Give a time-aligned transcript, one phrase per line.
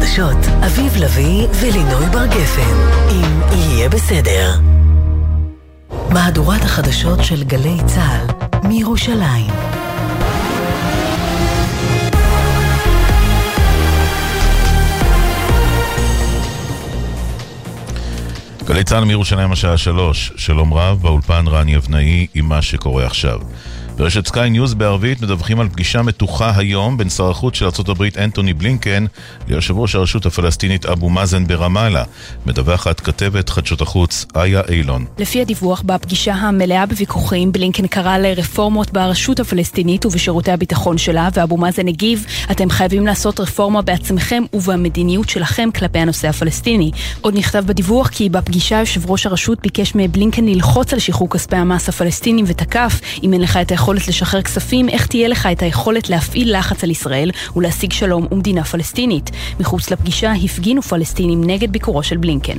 [0.00, 0.36] החדשות,
[0.66, 2.76] אביב לביא ולינוי בר גפן,
[3.10, 4.60] עם יהיה בסדר.
[6.10, 8.26] מהדורת החדשות של גלי צה"ל,
[8.68, 9.50] מירושלים.
[18.64, 23.40] גלי צה"ל מירושלים השעה שלוש, שלום רב, באולפן רני אבנאי עם מה שקורה עכשיו.
[24.00, 28.52] ברשת סקיי ניוז בערבית מדווחים על פגישה מתוחה היום בין שר החוץ של ארה"ב אנטוני
[28.52, 29.04] בלינקן
[29.48, 32.04] ליושב ראש הרשות הפלסטינית אבו מאזן ברמאללה.
[32.46, 35.04] מדווחת כתבת חדשות החוץ איה אילון.
[35.18, 41.88] לפי הדיווח בפגישה המלאה בוויכוחים, בלינקן קרא לרפורמות ברשות הפלסטינית ובשירותי הביטחון שלה, ואבו מאזן
[41.88, 46.90] הגיב, אתם חייבים לעשות רפורמה בעצמכם ובמדיניות שלכם כלפי הנושא הפלסטיני.
[47.20, 51.88] עוד נכתב בדיווח כי בפגישה יושב ראש הרשות ביקש מבלינקן ללחוץ על שחרור כספי המס
[51.88, 56.08] הפלסטינים ותקף, אם אין לך את היכולת היכולת לשחרר כספים, איך תהיה לך את היכולת
[56.08, 59.30] להפעיל לחץ על ישראל ולהשיג שלום ומדינה פלסטינית.
[59.60, 62.58] מחוץ לפגישה הפגינו פלסטינים נגד ביקורו של בלינקן.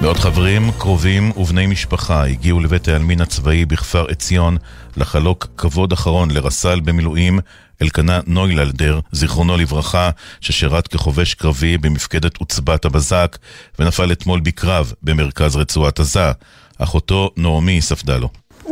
[0.00, 4.56] מאות חברים, קרובים ובני משפחה הגיעו לבית העלמין הצבאי בכפר עציון
[4.96, 7.38] לחלוק כבוד אחרון לרס"ל במילואים
[7.82, 13.38] אלקנה נויללדר, זיכרונו לברכה, ששירת כחובש קרבי במפקדת עוצבת הבזק
[13.78, 16.32] ונפל אתמול בקרב במרכז רצועת עזה.
[16.78, 18.28] אחותו נעמי ספדה לו.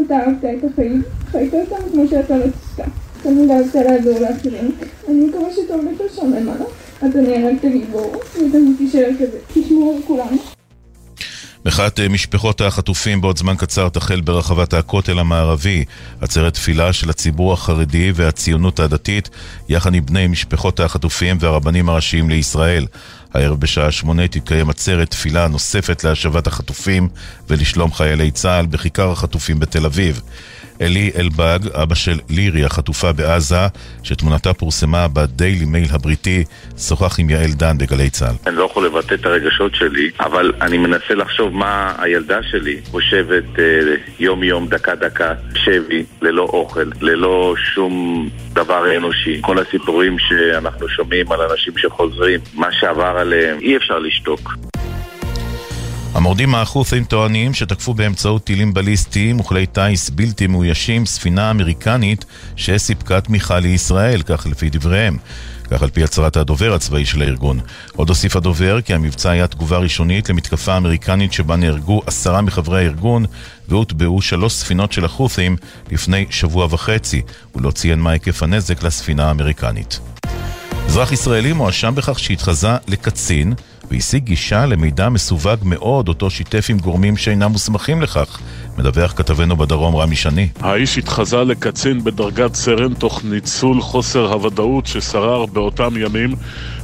[0.06, 2.86] אתה אהבת את החיים, חיית אותם כמו שאתה רצית.
[3.22, 4.72] תמיד אהבת לעזור לאחרים.
[5.08, 6.64] אני מקווה שטוב לך שם למעלה.
[6.98, 9.38] אתה נהרגת גיבור, ותמיד תישאר כזה.
[9.54, 10.38] תשמור על כולנו.
[11.64, 15.84] מחאת אה, משפחות החטופים בעוד זמן קצר תחל ברחבת הכותל המערבי.
[16.20, 19.30] עצרת תפילה של הציבור החרדי והציונות הדתית,
[19.68, 22.86] יחד עם בני משפחות החטופים והרבנים הראשיים לישראל.
[23.34, 27.08] הערב בשעה שמונה תתקיים עצרת תפילה נוספת להשבת החטופים
[27.48, 30.20] ולשלום חיילי צה"ל בכיכר החטופים בתל אביב.
[30.80, 33.66] אלי אלבג, אבא של לירי החטופה בעזה,
[34.02, 36.44] שתמונתה פורסמה בדיילי מייל הבריטי,
[36.78, 38.34] שוחח עם יעל דן בגלי צה"ל.
[38.46, 43.44] אני לא יכול לבטא את הרגשות שלי, אבל אני מנסה לחשוב מה הילדה שלי חושבת
[43.58, 43.64] אה,
[44.18, 49.38] יום-יום, דקה-דקה, שבי, ללא אוכל, ללא שום דבר אנושי.
[49.40, 54.52] כל הסיפורים שאנחנו שומעים על אנשים שחוזרים, מה שעבר עליהם, אי אפשר לשתוק.
[56.18, 62.24] המורדים החות'ים טוענים שתקפו באמצעות טילים בליסטיים וכלי טיס בלתי מאוישים ספינה אמריקנית
[62.56, 65.16] שסיפקה תמיכה לישראל, כך לפי דבריהם.
[65.70, 67.60] כך על פי הצהרת הדובר הצבאי של הארגון.
[67.96, 73.24] עוד הוסיף הדובר כי המבצע היה תגובה ראשונית למתקפה אמריקנית שבה נהרגו עשרה מחברי הארגון
[73.68, 75.56] והוטבעו שלוש ספינות של החות'ים
[75.90, 77.22] לפני שבוע וחצי.
[77.52, 80.00] הוא לא ציין מה היקף הנזק לספינה האמריקנית.
[80.88, 83.54] אזרח ישראלי מואשם בכך שהתחזה לקצין
[83.90, 88.38] והשיג גישה למידע מסווג מאוד אותו שיתף עם גורמים שאינם מוסמכים לכך.
[88.78, 90.48] מדווח כתבנו בדרום רמי שני.
[90.60, 96.34] האיש התחזה לקצין בדרגת סרן תוך ניצול חוסר הוודאות ששרר באותם ימים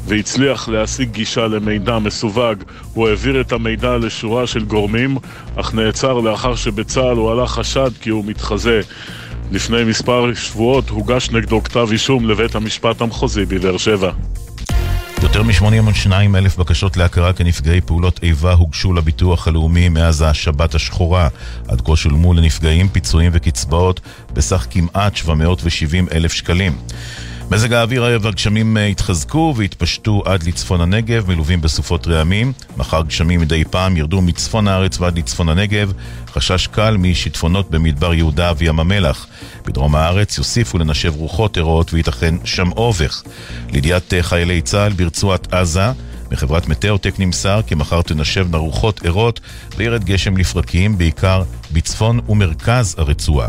[0.06, 2.56] והצליח להשיג גישה למידע מסווג.
[2.94, 5.16] הוא העביר את המידע לשורה של גורמים,
[5.56, 8.81] אך נעצר לאחר שבצה"ל הוא עלה חשד כי הוא מתחזה.
[9.53, 14.10] לפני מספר שבועות הוגש נגדו כתב אישום לבית המשפט המחוזי בבאר שבע.
[15.22, 21.28] יותר מ-82 אלף בקשות להכרה כנפגעי פעולות איבה הוגשו לביטוח הלאומי מאז השבת השחורה.
[21.69, 24.00] עד כה שולמו לנפגעים פיצויים וקצבאות
[24.33, 26.77] בסך כמעט 770 אלף שקלים.
[27.50, 32.53] מזג האוויר הערב הגשמים אה, התחזקו והתפשטו עד לצפון הנגב, מלווים בסופות רעמים.
[32.77, 35.93] מחר גשמים מדי פעם ירדו מצפון הארץ ועד לצפון הנגב.
[36.28, 39.27] חשש קל משיטפונות במדבר יהודה וים המלח.
[39.66, 43.22] בדרום הארץ יוסיפו לנשב רוחות ערות וייתכן שם אובך.
[43.72, 45.91] לידיעת אה, חיילי צה"ל ברצועת עזה
[46.33, 49.41] מחברת מטאוטק נמסר כי מחר תנשבנה רוחות ערות
[49.77, 53.49] וירד גשם לפרקים, בעיקר בצפון ומרכז הרצועה.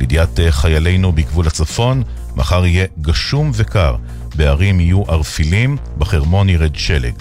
[0.00, 2.02] לידיעת אה, חיילינו בגבול הצפון,
[2.36, 3.94] מחר יהיה גשום וקר.
[4.34, 7.12] בערים יהיו ערפילים, בחרמון ירד שלג.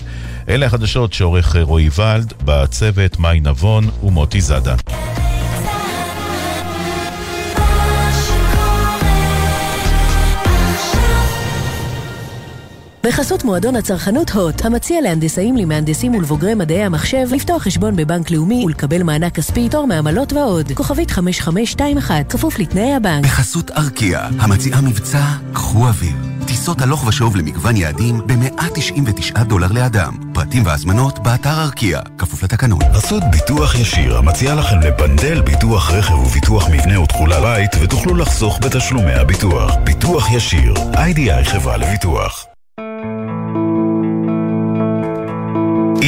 [0.49, 4.75] אלה החדשות שעורך רועי ולד, בצוות מאי נבון ומוטי זאדה.
[13.09, 19.03] בחסות מועדון הצרכנות הוט, המציע להנדסאים, למהנדסים ולבוגרי מדעי המחשב לפתוח חשבון בבנק לאומי ולקבל
[19.03, 20.71] מענק כספי, תור מעמלות ועוד.
[20.71, 23.25] כוכבית 5521, כפוף לתנאי הבנק.
[23.25, 25.23] בחסות ארקיע, המציעה מבצע
[25.53, 26.15] קחו אוויר.
[26.47, 30.17] טיסות הלוך ושוב למגוון יעדים ב-199 דולר לאדם.
[30.33, 32.93] פרטים והזמנות באתר ארקיע, כפוף לתקנון.
[32.93, 39.13] חסות ביטוח ישיר, המציע לכם לפנדל ביטוח רכב וביטוח מבנה ותכולה בית, ותוכלו לחסוך בתשלומי
[39.13, 39.75] הביטוח.
[39.83, 42.48] ביטוח ישיר, איי-די-איי חברה לביטוח.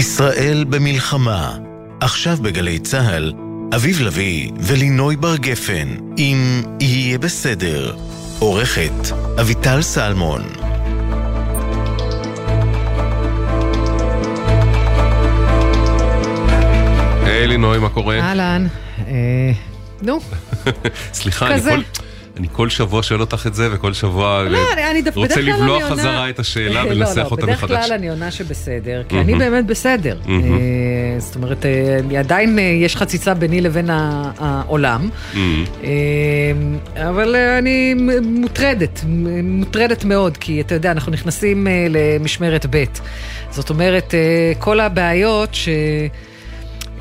[0.01, 1.57] ישראל במלחמה,
[1.99, 3.33] עכשיו בגלי צה"ל,
[3.75, 5.87] אביב לביא ולינוי בר גפן,
[6.17, 7.95] אם יהיה בסדר.
[8.39, 9.11] עורכת
[9.41, 10.41] אביטל סלמון
[17.25, 18.19] היי לינוי, מה קורה?
[18.19, 18.67] אהלן,
[19.07, 19.51] אה,
[20.01, 20.19] נו.
[21.13, 21.83] סליחה, אני יכול...
[22.37, 25.83] אני כל שבוע שואל אותך את זה, וכל שבוע לא, אני, אני דווקא רוצה לבלוע
[25.83, 25.89] עונה...
[25.89, 27.63] חזרה את השאלה לא, ולנסח לא, אותה מחדש.
[27.63, 30.19] בדרך כלל אני עונה שבסדר, כי אני באמת בסדר.
[30.29, 30.35] אה,
[31.17, 33.89] זאת אומרת, אה, עדיין אה, יש חציצה ביני לבין
[34.39, 35.89] העולם, אה,
[37.09, 39.01] אבל אה, אני מוטרדת,
[39.43, 42.83] מוטרדת מאוד, כי אתה יודע, אנחנו נכנסים אה, למשמרת ב'.
[43.49, 45.55] זאת אומרת, אה, כל הבעיות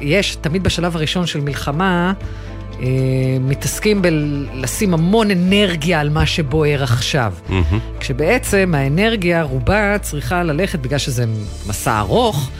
[0.00, 2.24] שיש תמיד בשלב הראשון של מלחמה, אה,
[3.40, 7.34] מתעסקים בלשים המון אנרגיה על מה שבוער עכשיו.
[8.00, 11.24] כשבעצם האנרגיה, רובה צריכה ללכת, בגלל שזה
[11.66, 12.50] מסע ארוך,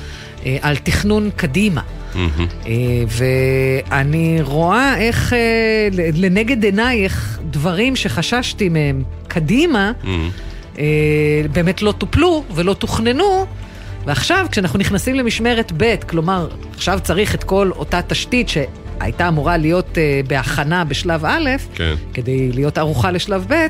[0.47, 1.83] אה, על תכנון קדימה.
[2.17, 2.73] אה,
[3.09, 9.93] ואני רואה איך אה, לנגד עיניי, איך דברים שחששתי מהם קדימה,
[10.79, 10.85] אה,
[11.53, 13.47] באמת לא טופלו ולא תוכננו.
[14.07, 18.49] ועכשיו, כשאנחנו נכנסים למשמרת ב', כלומר, עכשיו צריך את כל אותה תשתית
[19.01, 21.95] שהייתה אמורה להיות uh, בהכנה בשלב א', כן.
[22.15, 23.67] כדי להיות ערוכה לשלב ב',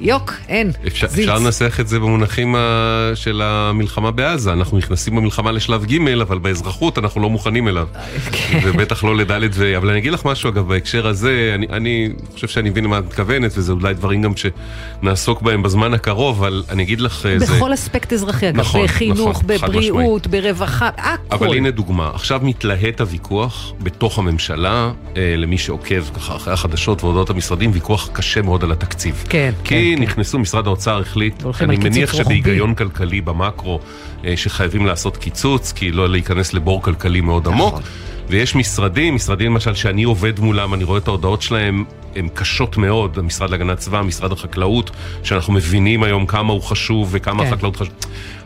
[0.00, 0.70] יוק, אין.
[0.86, 1.06] אפשר.
[1.06, 4.52] אפשר לנסח את זה במונחים ה- של המלחמה בעזה.
[4.52, 7.86] אנחנו נכנסים במלחמה לשלב ג', אבל באזרחות אנחנו לא מוכנים אליו.
[8.32, 8.60] כן.
[8.64, 9.76] ובטח לא לד' ו...
[9.76, 13.04] אבל אני אגיד לך משהו, אגב, בהקשר הזה, אני, אני חושב שאני מבין למה את
[13.04, 17.26] מתכוונת, וזה אולי דברים גם שנעסוק בהם בזמן הקרוב, אבל אני אגיד לך...
[17.26, 17.46] אה, זה...
[17.54, 21.34] בכל אספקט אזרחי, אגב, נכון, בחינוך, נכון, בבריאות, ברווחה, הכל.
[21.34, 27.30] אבל הנה דוגמה, עכשיו מתלהט הוויכוח בתוך הממשלה, אה, למי שעוקב ככה אחרי החדשות והודעות
[27.30, 29.24] המשרדים, ויכוח קשה מאוד על התקציב.
[29.28, 32.24] כן, כי נכנסו, משרד האוצר החליט, אני מניח רוחבי.
[32.24, 33.80] שבהיגיון כלכלי במקרו,
[34.24, 37.54] אה, שחייבים לעשות קיצוץ, כי לא להיכנס לבור כלכלי מאוד נכון.
[37.54, 37.80] עמוק.
[38.28, 41.84] ויש משרדים, משרדים למשל שאני עובד מולם, אני רואה את ההודעות שלהם,
[42.16, 44.90] הן קשות מאוד, המשרד להגנת הסביבה, משרד החקלאות,
[45.22, 47.52] שאנחנו מבינים היום כמה הוא חשוב וכמה כן.
[47.52, 47.94] החקלאות חשוב.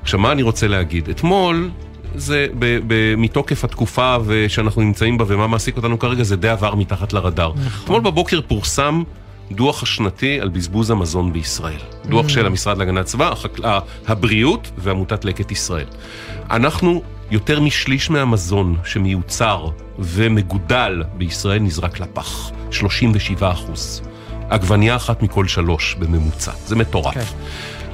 [0.03, 1.09] עכשיו, מה אני רוצה להגיד?
[1.09, 1.71] אתמול,
[2.15, 4.17] זה ב, ב, מתוקף התקופה
[4.49, 7.53] שאנחנו נמצאים בה ומה מעסיק אותנו כרגע, זה די עבר מתחת לרדאר.
[7.85, 9.03] אתמול בבוקר פורסם
[9.51, 11.81] דוח השנתי על בזבוז המזון בישראל.
[12.07, 12.29] דוח.
[12.29, 13.33] של המשרד להגנת הסביבה,
[14.07, 15.87] הבריאות ועמותת לקט ישראל.
[16.51, 19.67] אנחנו, יותר משליש מהמזון שמיוצר
[19.99, 22.51] ומגודל בישראל נזרק לפח.
[22.71, 24.03] 37 אחוז.
[24.51, 26.53] עגבנייה אחת מכל שלוש בממוצע.
[26.67, 27.15] זה מטורף.
[27.15, 27.21] כן.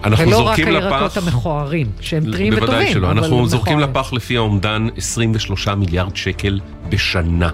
[0.05, 1.19] אנחנו ולא רק זורקים הירקות לפח...
[1.19, 2.71] המכוערים, שהם טריים וטובים.
[2.71, 3.81] בוודאי שלא, אנחנו זורקים.
[3.81, 7.50] לפח לפי האומדן 23 מיליארד שקל בשנה.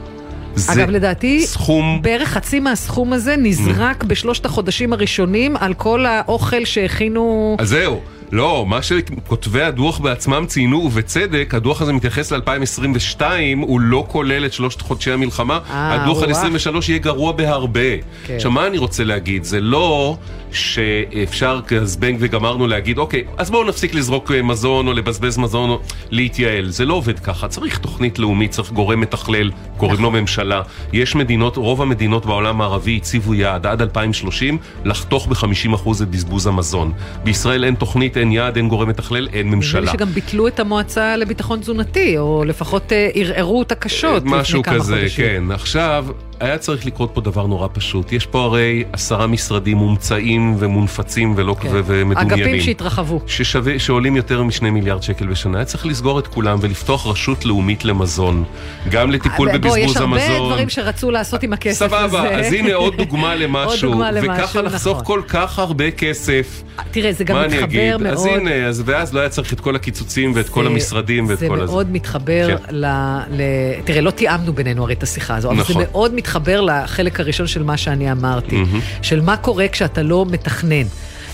[0.56, 1.98] זה אגב, לדעתי, סכום...
[2.02, 7.56] בערך חצי מהסכום הזה נזרק בשלושת החודשים הראשונים על כל האוכל שהכינו...
[7.60, 8.00] אז זהו.
[8.32, 13.22] לא, מה שכותבי הדוח בעצמם ציינו, ובצדק, הדוח הזה מתייחס ל-2022,
[13.60, 15.58] הוא לא כולל את שלושת חודשי המלחמה.
[15.70, 16.38] אה, הדוח על וואו.
[16.38, 17.80] 23 יהיה גרוע בהרבה.
[18.26, 18.34] כן.
[18.34, 19.44] עכשיו, מה אני רוצה להגיד?
[19.44, 20.16] זה לא
[20.54, 25.80] שאפשר כזבנג וגמרנו להגיד, אוקיי, אז בואו נפסיק לזרוק אה, מזון או לבזבז מזון או
[26.10, 26.70] להתייעל.
[26.70, 27.48] זה לא עובד ככה.
[27.48, 30.62] צריך תוכנית לאומית, צריך גורם מתכלל, קוראים לו ממשלה.
[30.92, 36.92] יש מדינות, רוב המדינות בעולם הערבי הציבו יעד עד 2030 לחתוך ב-50% את בזבוז המזון.
[37.24, 39.92] בישראל אין תוכנית, אין יעד, אין גורם מתכלל, אין נדמה לי ממשלה.
[39.92, 44.74] שגם ביטלו את המועצה לביטחון תזונתי, או לפחות אה, ערערו אותה קשות לפני משהו כמה
[44.74, 45.24] כזה, חודשים.
[45.24, 45.50] כן.
[45.50, 46.06] עכשיו,
[46.40, 48.12] היה צריך לקרות פה דבר נורא פשוט.
[48.12, 51.68] יש פה הרי עשרה משרדים מומצאים ומונפצים ולא כן.
[51.72, 52.44] ו- ומדומיינים.
[52.44, 53.20] אגפים שהתרחבו.
[53.26, 55.58] ששווה, שעולים יותר משני מיליארד שקל בשנה.
[55.58, 58.44] היה צריך לסגור את כולם ולפתוח רשות לאומית למזון.
[58.90, 60.48] גם לטיפול בוא, בבזבוז יש הרבה המזון.
[60.48, 62.08] דברים שרצו לעשות עם הכסף הזה.
[62.08, 63.70] סבבה, אז הנה עוד דוגמה למשהו.
[63.88, 65.04] עוד דוגמה למשהו, וככה לחסוך נכון.
[65.04, 66.62] כל כך הרבה כסף.
[66.90, 67.96] תראה, זה גם מתחבר אגיד?
[67.96, 68.12] מאוד...
[68.12, 71.38] אז הנה, אז ואז לא היה צריך את כל הקיצוצים ואת כל זה- המשרדים ואת
[71.38, 71.72] זה כל הזה.
[71.72, 72.74] מאוד מתחבר כן.
[72.74, 72.84] ל,
[73.30, 73.40] ל...
[73.84, 75.76] תראה, לא תיאמנו בינינו הרי את השיחה הזו, אבל נכון.
[75.82, 78.80] זה מאוד מתחבר לחלק הראשון של מה שאני אמרתי, מהמם.
[79.02, 80.86] של מה קורה כשאתה לא מתכנן.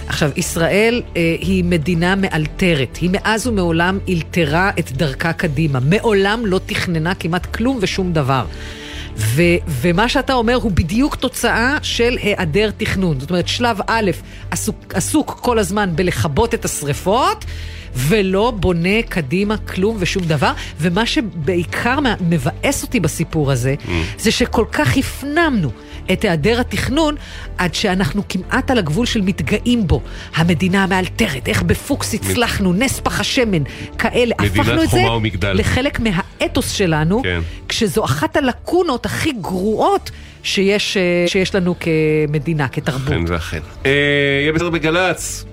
[0.06, 2.96] עכשיו, ישראל אה, היא מדינה מאלתרת.
[2.96, 5.80] היא מאז ומעולם אלתרה את דרכה קדימה.
[5.80, 8.44] מעולם לא תכננה כמעט כלום ושום דבר.
[9.16, 13.20] ו- ומה שאתה אומר הוא בדיוק תוצאה של היעדר תכנון.
[13.20, 14.10] זאת אומרת, שלב א'
[14.50, 17.44] עסוק, עסוק כל הזמן בלכבות את השריפות,
[17.94, 20.52] ולא בונה קדימה כלום ושום דבר.
[20.80, 23.74] ומה שבעיקר מבאס אותי בסיפור הזה,
[24.18, 25.70] זה שכל כך הפנמנו
[26.12, 27.14] את היעדר התכנון,
[27.58, 30.00] עד שאנחנו כמעט על הגבול של מתגאים בו.
[30.34, 33.62] המדינה המאלתרת, איך בפוקס הצלחנו, נס פח השמן,
[33.98, 34.34] כאלה.
[34.38, 35.52] הפכנו את זה ומגדל.
[35.52, 37.40] לחלק מהאתוס שלנו, כן.
[37.68, 40.10] כשזו אחת הלקונות הכי גרועות
[40.42, 43.08] שיש, אה, שיש לנו כמדינה, כתרבות.
[43.08, 43.60] אכן ואכן.
[43.86, 43.90] אה,
[44.42, 45.44] יהיה בסדר בגל"צ.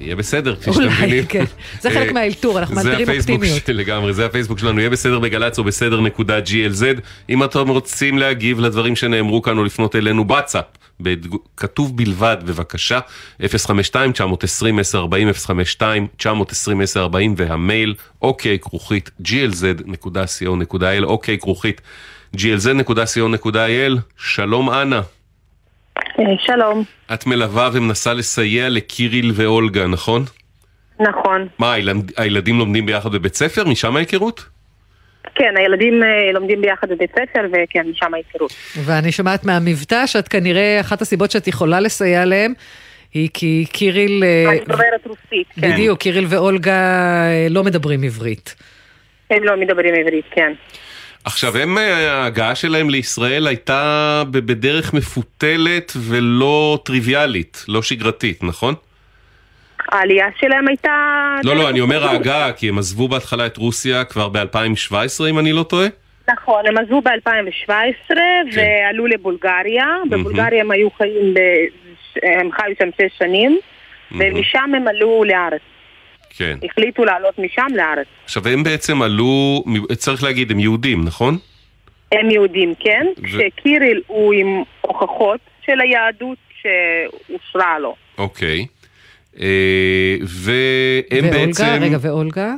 [0.00, 1.24] יהיה בסדר, כפי שאתם מבינים.
[1.26, 1.44] כן.
[1.80, 3.68] זה חלק אה, מהאלתור, אנחנו הפייסבוק אופטימיות.
[3.80, 7.00] לגמרי, זה הפייסבוק שלנו, יהיה בסדר בגל"צ או בסדר נקודה glz.
[7.30, 10.62] אם אתם רוצים להגיב לדברים שנאמרו כאן או לפנות אלינו בתג-
[11.56, 12.98] כתוב בלבד בבקשה,
[13.42, 13.44] 052-920-1040,
[16.20, 16.24] 052-920-1040
[17.36, 21.80] והמייל אוקיי כרוכית glz.co.il, אוקיי כרוכית
[22.36, 25.00] glz.co.il, שלום אנה.
[26.38, 26.84] שלום,
[27.14, 30.24] את מלווה ומנסה לסייע לקיריל ואולגה, נכון?
[31.00, 31.46] נכון.
[31.58, 33.64] מה, הילד- הילדים לומדים ביחד בבית ספר?
[33.64, 34.44] משם ההיכרות?
[35.34, 38.52] כן, הילדים אה, לומדים ביחד בבית ספר, וכן, משם ההיכרות.
[38.84, 42.52] ואני שומעת מהמבטא שאת כנראה, אחת הסיבות שאת יכולה לסייע להם,
[43.14, 44.24] היא כי קיריל...
[44.24, 45.72] אה, אני דוברת רוסית, כן.
[45.72, 46.72] בדיוק, קיריל ואולגה
[47.30, 48.54] אה, לא מדברים עברית.
[49.30, 50.52] הם לא מדברים עברית, כן.
[51.24, 58.74] עכשיו, הם, אה, ההגעה שלהם לישראל הייתה בדרך מפותלת ולא טריוויאלית, לא שגרתית, נכון?
[59.88, 61.36] העלייה שלהם הייתה...
[61.44, 65.52] לא, לא, אני אומר ההגעה, כי הם עזבו בהתחלה את רוסיה כבר ב-2017, אם אני
[65.52, 65.86] לא טועה.
[66.32, 67.68] נכון, הם עזבו ב-2017
[68.08, 68.46] כן.
[68.52, 69.86] ועלו לבולגריה.
[70.10, 71.34] בבולגריה הם היו חיים,
[72.22, 73.58] הם חיו שם שש שנים,
[74.12, 75.60] ומשם הם עלו לארץ.
[76.36, 76.56] כן.
[76.64, 78.06] החליטו לעלות משם לארץ.
[78.24, 81.38] עכשיו, הם בעצם עלו, צריך להגיד, הם יהודים, נכון?
[82.12, 83.06] הם יהודים, כן?
[83.22, 87.94] ו- שקיריל הוא עם הוכחות של היהדות שאושרה לו.
[88.18, 88.66] אוקיי.
[89.40, 91.78] אה, והם ואולגה, בעצם...
[91.80, 92.54] רגע, ואולגה?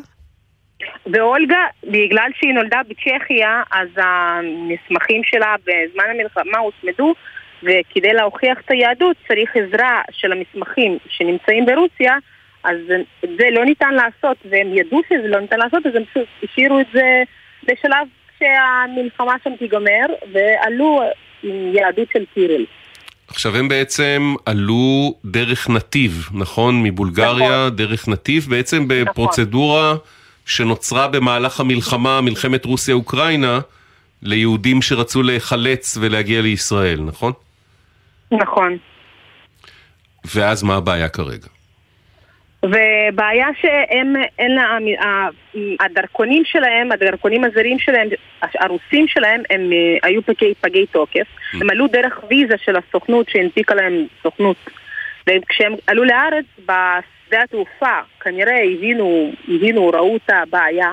[1.13, 7.15] ואולגה, בגלל שהיא נולדה בצ'כיה, אז המסמכים שלה בזמן המלחמה הוצמדו,
[7.63, 12.17] וכדי להוכיח את היהדות צריך עזרה של המסמכים שנמצאים ברוסיה,
[12.65, 12.77] אז
[13.25, 16.81] את זה לא ניתן לעשות, והם ידעו שזה לא ניתן לעשות, אז הם פשוט השאירו
[16.81, 17.23] את זה
[17.63, 18.07] בשלב
[18.39, 21.03] שהמלחמה שם תיגמר, ועלו
[21.43, 22.67] עם יהדות של קיריל.
[23.29, 26.83] עכשיו הם בעצם עלו דרך נתיב, נכון?
[26.83, 29.95] מבולגריה דרך נתיב, בעצם בפרוצדורה
[30.47, 33.61] שנוצרה במהלך המלחמה, מלחמת רוסיה-אוקראינה,
[34.23, 37.33] ליהודים שרצו להיחלץ ולהגיע לישראל, נכון?
[38.33, 38.77] נכון.
[40.35, 41.49] ואז מה הבעיה כרגע?
[42.65, 44.79] ובעיה שהם, אין לה,
[45.81, 48.09] הדרכונים שלהם, הדרכונים הזרים שלהם,
[48.43, 51.27] הרוסים שלהם, הם אה, היו פגי, פגי תוקף.
[51.61, 54.57] הם עלו דרך ויזה של הסוכנות שהנפיקה להם סוכנות.
[55.27, 60.93] וכשהם עלו לארץ, בשדה התעופה, כנראה הבינו, הבינו, ראו את הבעיה,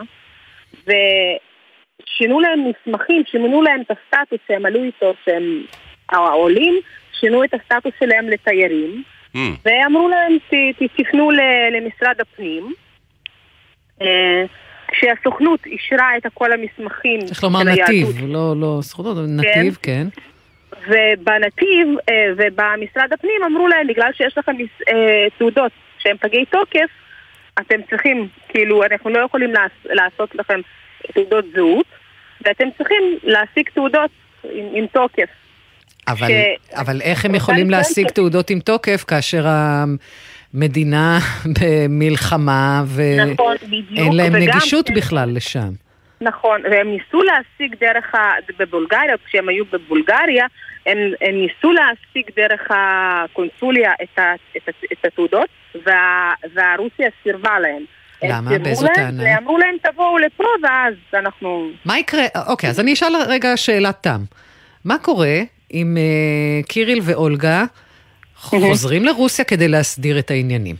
[0.83, 5.63] ושינו להם מסמכים, שינו להם את הסטטוס שהם עלו איתו, שהם
[6.09, 6.79] העולים,
[7.19, 9.03] שינו את הסטטוס שלהם לתיירים.
[9.65, 11.39] ואמרו להם, "ת- ת- תפנו ל-
[11.71, 12.73] למשרד הפנים.
[14.01, 14.43] אה,
[14.87, 19.77] כשהסוכנות אישרה את כל המסמכים צריך לומר של היהדות, נתיב, לא, לא סוכנות, אבל נתיב,
[19.81, 20.07] כן.
[20.87, 26.89] ובנתיב אה, ובמשרד הפנים אמרו להם, בגלל שיש לכם מס- אה, תעודות שהן פגי תוקף,
[27.59, 30.59] אתם צריכים, כאילו, אנחנו לא יכולים לעש- לעשות לכם
[31.13, 31.85] תעודות זהות,
[32.41, 34.11] ואתם צריכים להשיג תעודות
[34.51, 35.29] עם, עם תוקף.
[36.11, 39.45] אבל, ש- אבל איך הם יכולים להשיג ש- תעודות עם תוקף כאשר
[40.53, 41.19] המדינה
[41.61, 42.83] במלחמה
[43.33, 43.55] נכון,
[43.95, 45.69] ואין להם וגם- נגישות בכלל לשם?
[46.21, 48.17] נכון, והם ניסו להשיג דרך ה...
[48.59, 50.45] בבולגריה, כשהם היו בבולגריה,
[50.85, 54.23] הם, הם ניסו להשיג דרך הקונסוליה את, ה,
[54.57, 55.49] את, ה, את התעודות,
[55.85, 57.81] וה, והרוסיה סירבה להם.
[58.21, 58.57] הם למה?
[58.57, 59.23] באיזו טענה?
[59.23, 61.69] ואמרו להם תבואו לפה ואז אנחנו...
[61.85, 62.23] מה יקרה?
[62.47, 64.21] אוקיי, אז אני אשאל רגע שאלת תם.
[64.85, 65.37] מה קורה
[65.73, 67.63] אם אה, קיריל ואולגה
[68.35, 70.75] חוזרים לרוסיה כדי להסדיר את העניינים?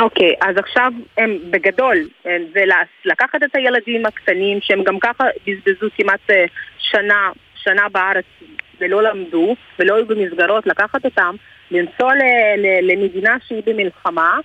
[0.00, 1.96] אוקיי, אז עכשיו הם בגדול,
[2.26, 2.60] אה, זה
[3.04, 6.44] לקחת את הילדים הקטנים, שהם גם ככה בזבזו כמעט אה,
[6.78, 8.24] שנה, שנה בארץ
[8.80, 11.34] ולא למדו, ולא היו במסגרות, לקחת אותם,
[11.70, 12.12] לנסוע
[12.82, 14.38] למדינה שהיא במלחמה,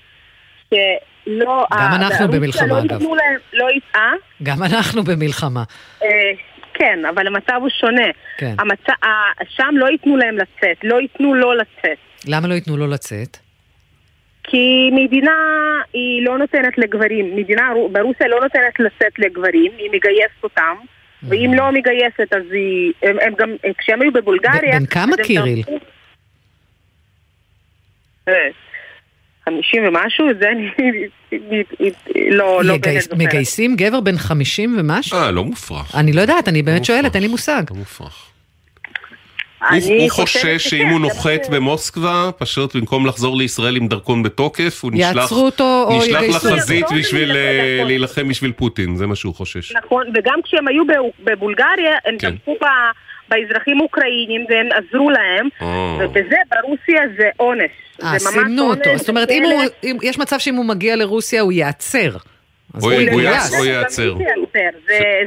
[0.70, 1.65] שלא...
[1.74, 3.01] גם ה- אנחנו במלחמה, לא אגב.
[3.01, 3.84] להם, לא ית...
[3.96, 4.12] אה?
[4.44, 5.63] גם אנחנו במלחמה.
[6.82, 8.08] אה, כן, אבל המצב הוא שונה.
[8.38, 8.56] כן.
[8.60, 8.86] המצ...
[9.50, 11.98] שם לא ייתנו להם לצאת, לא ייתנו לו לצאת.
[12.28, 13.38] למה לא ייתנו לו לצאת?
[14.44, 15.32] כי מדינה
[15.94, 20.76] היא לא נותנת לגברים, מדינה ברוסיה לא נותנת לצאת לגברים, היא מגייסת אותם,
[21.24, 24.80] ואם לא מגייסת אז היא, הם, הם גם, כשהם היו בבולגריה...
[24.80, 25.64] בן כמה קיריל?
[29.50, 30.70] תמכו- אה, חמישים ומשהו, זה אני
[32.32, 33.18] לא, לא באמת זוכרת.
[33.20, 35.18] מגייסים גבר בן 50 ומשהו?
[35.18, 35.96] אה, לא מופרך.
[35.96, 37.63] אני לא יודעת, אני באמת שואלת, אין לי מושג.
[37.70, 38.25] לא מופרך.
[39.72, 45.32] הוא, חושש שאם הוא נוחת במוסקבה, פשוט במקום לחזור לישראל עם דרכון בתוקף, הוא נשלח,
[46.36, 46.96] לחזית אותו.
[46.96, 47.88] בשביל לא, אה, נכון.
[47.88, 49.72] להילחם בשביל פוטין, זה מה שהוא חושש.
[49.72, 50.91] נכון, וגם כשהם היו ב-
[51.32, 52.32] בבולגריה, הם כן.
[52.32, 52.65] תמכו ב-
[53.30, 55.48] באזרחים אוקראינים והם עזרו להם,
[56.00, 57.72] ובזה ברוסיה זה עונש.
[58.04, 58.90] אה, סימנו אותו.
[58.98, 62.18] זאת אומרת, אם הוא- אם- יש מצב שאם הוא מגיע לרוסיה הוא ייעצר.
[62.82, 63.54] הוא יגויס.
[63.60, 64.16] או ייעצר.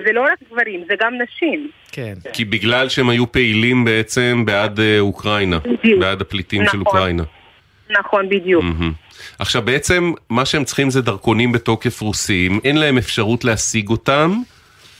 [0.04, 1.68] זה- לא רק גברים, זה גם נשים.
[1.92, 2.14] כן.
[2.32, 5.58] כי בגלל שהם היו פעילים בעצם בעד אה, אוקראינה,
[6.00, 6.80] בעד הפליטים של נכון.
[6.86, 7.22] אוקראינה.
[7.90, 8.64] נכון, בדיוק.
[9.38, 14.32] עכשיו בעצם מה שהם צריכים זה דרכונים בתוקף רוסיים, אין להם אפשרות להשיג אותם,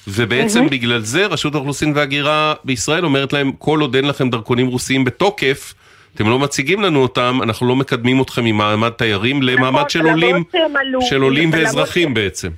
[0.08, 0.70] ובעצם מהמם.
[0.70, 5.74] בגלל זה רשות האוכלוסין וההגירה בישראל אומרת להם כל עוד אין לכם דרכונים רוסיים בתוקף,
[6.16, 10.44] אתם לא מציגים לנו אותם, אנחנו לא מקדמים אתכם ממעמד תיירים למעמד של למרות עולים,
[10.52, 12.50] שהם עלו, של עולים למרות ואזרחים בעצם.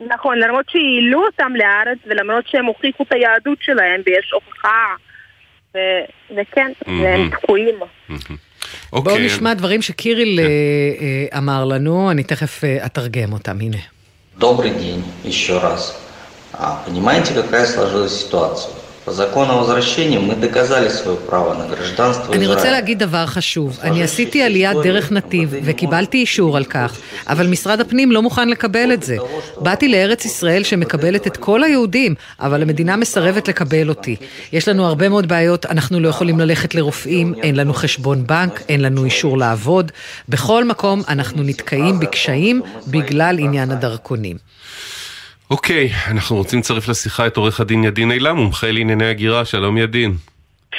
[0.00, 4.94] נכון, למרות שהעלו אותם לארץ ולמרות שהם הוכיחו את היהדות שלהם ויש הוכחה,
[5.74, 5.78] ו-
[6.30, 7.02] וכן, מהמם.
[7.02, 7.74] והם תקועים.
[8.08, 8.22] בואו
[8.92, 9.26] אוקיי.
[9.26, 13.76] נשמע דברים שקיריל אה, אה, אמר לנו, אני תכף אה, אתרגם אותם, הנה.
[14.38, 16.03] Добрый день еще раз.
[16.54, 18.72] А, понимаете, какая сложилась ситуация?
[19.04, 22.70] По закону о возвращении мы доказали свое право на гражданство אני רוצה Израиля.
[22.70, 23.78] להגיד דבר חשוב.
[23.82, 28.92] אני עשיתי עלייה דרך נתיב וקיבלתי אישור על כך, אבל משרד הפנים לא מוכן לקבל
[28.92, 29.16] את זה.
[29.60, 34.16] באתי לארץ ישראל שמקבלת את כל היהודים, אבל המדינה מסרבת לקבל אותי.
[34.52, 38.80] יש לנו הרבה מאוד בעיות, אנחנו לא יכולים ללכת לרופאים, אין לנו חשבון בנק, אין
[38.80, 39.92] לנו אישור לעבוד.
[40.28, 44.36] בכל מקום אנחנו נתקעים בקשיים בגלל עניין הדרכונים.
[45.51, 50.13] אוקיי, אנחנו רוצים לצרף לשיחה את עורך הדין ידין אילם, מומחה לענייני הגירה, שלום ידין.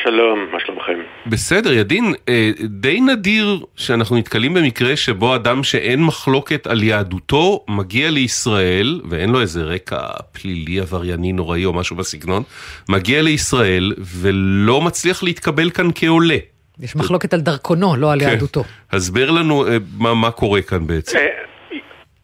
[0.02, 0.98] שלום, מה שלומכם?
[1.26, 8.10] בסדר, ידין, אה, די נדיר שאנחנו נתקלים במקרה שבו אדם שאין מחלוקת על יהדותו מגיע
[8.10, 10.00] לישראל, ואין לו איזה רקע
[10.32, 12.42] פלילי עברייני נוראי או משהו בסגנון,
[12.88, 16.38] מגיע לישראל ולא מצליח להתקבל כאן כעולה.
[16.80, 18.28] יש מחלוקת על דרכונו, לא על כן.
[18.28, 18.64] יהדותו.
[18.92, 21.18] הסבר לנו אה, מה, מה קורה כאן בעצם.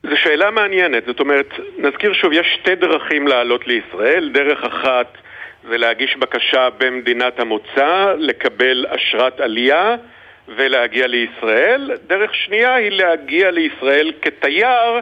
[0.02, 5.18] זו שאלה מעניינת, זאת אומרת, נזכיר שוב, יש שתי דרכים לעלות לישראל, דרך אחת
[5.68, 9.97] זה להגיש בקשה במדינת המוצא, לקבל אשרת עלייה
[10.49, 15.00] ולהגיע לישראל, דרך שנייה היא להגיע לישראל כתייר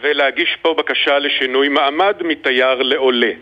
[0.00, 3.32] ולהגיש פה בקשה לשינוי מעמד מתייר לעולה.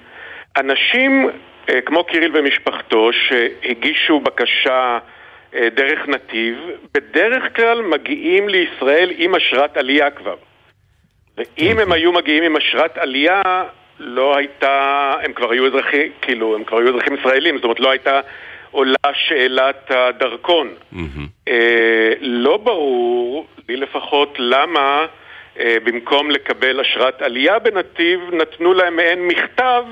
[0.57, 1.31] אנשים
[1.71, 4.99] אה, כמו קיריל ומשפחתו שהגישו בקשה
[5.55, 6.57] אה, דרך נתיב,
[6.95, 10.48] בדרך כלל מגיעים לישראל עם אשרת עלייה כבר.
[11.39, 13.43] ואם הם היו מגיעים עם אשרת עלייה,
[13.99, 17.91] לא הייתה, הם כבר היו אזרחים, כאילו, הם כבר היו אזרחים ישראלים, זאת אומרת לא
[17.91, 18.21] הייתה
[18.71, 20.69] עולה שאלת הדרכון.
[21.49, 25.07] אה, לא ברור, לי לפחות, למה
[25.59, 29.85] אה, במקום לקבל אשרת עלייה בנתיב, נתנו להם מעין מכתב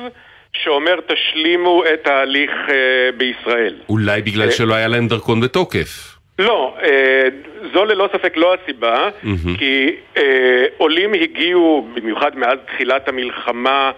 [0.53, 2.75] שאומר תשלימו את ההליך אה,
[3.17, 3.75] בישראל.
[3.89, 6.16] אולי בגלל שלא היה להם דרכון בתוקף.
[6.39, 7.29] לא, אה,
[7.73, 9.57] זו ללא ספק לא הסיבה, מהמם.
[9.59, 13.91] כי אה, עולים הגיעו, במיוחד מאז תחילת המלחמה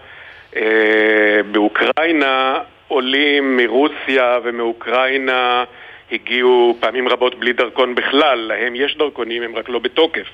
[0.57, 5.65] אה, באוקראינה, עולים מרוסיה ומאוקראינה
[6.13, 10.29] הגיעו פעמים רבות בלי דרכון בכלל, להם יש דרכונים, הם רק לא בתוקף.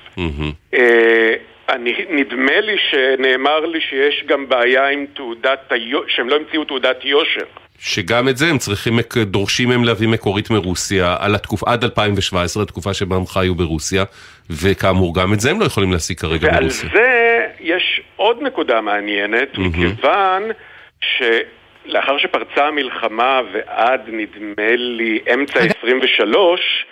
[0.73, 1.33] אה,
[1.69, 5.71] אני, נדמה לי שנאמר לי שיש גם בעיה עם תעודת,
[6.07, 7.45] שהם לא המציאו תעודת יושר.
[7.79, 12.93] שגם את זה הם צריכים, דורשים מהם להביא מקורית מרוסיה על התקופה, עד 2017, התקופה
[12.93, 14.03] שבה הם חיו ברוסיה,
[14.49, 16.89] וכאמור גם את זה הם לא יכולים להשיג כרגע ועל ברוסיה.
[16.93, 20.43] זה יש עוד נקודה מעניינת, מכיוון
[21.01, 26.85] שלאחר שפרצה המלחמה ועד נדמה לי אמצע 23,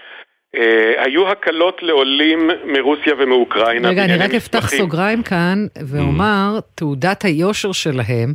[0.56, 3.90] אה, היו הקלות לעולים מרוסיה ומאוקראינה.
[3.90, 4.70] רגע, אני רק אפתח.
[4.70, 8.34] סוגריים כאן ואומר, תעודת היושר שלהם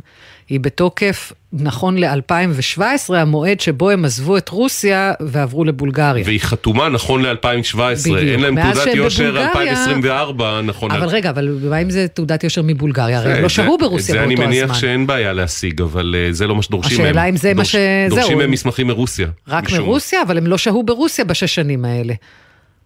[0.49, 2.81] היא בתוקף נכון ל-2017,
[3.15, 6.23] המועד שבו הם עזבו את רוסיה ועברו לבולגריה.
[6.25, 8.17] והיא חתומה נכון ל-2017, בדיוק.
[8.17, 10.91] אין להם תעודת יושר בבולגריה- 2024, נכון.
[10.91, 13.17] אבל רגע, אבל מה אם זה תעודת יושר מבולגריה?
[13.19, 14.75] הרי הם זה- לא שהו ברוסיה את זה באותו אני מניח הזמן.
[14.75, 17.05] שאין בעיה להשיג, אבל אה, זה לא מה שדורשים מהם.
[17.09, 17.75] השאלה אם זה מה ש-
[18.09, 19.27] דורשים זהו, מהם הם- מסמכים מרוסיה.
[19.47, 19.63] רק.
[19.79, 22.13] מרוסיה, אבל הם לא שהו ברוסיה בשש שנים האלה.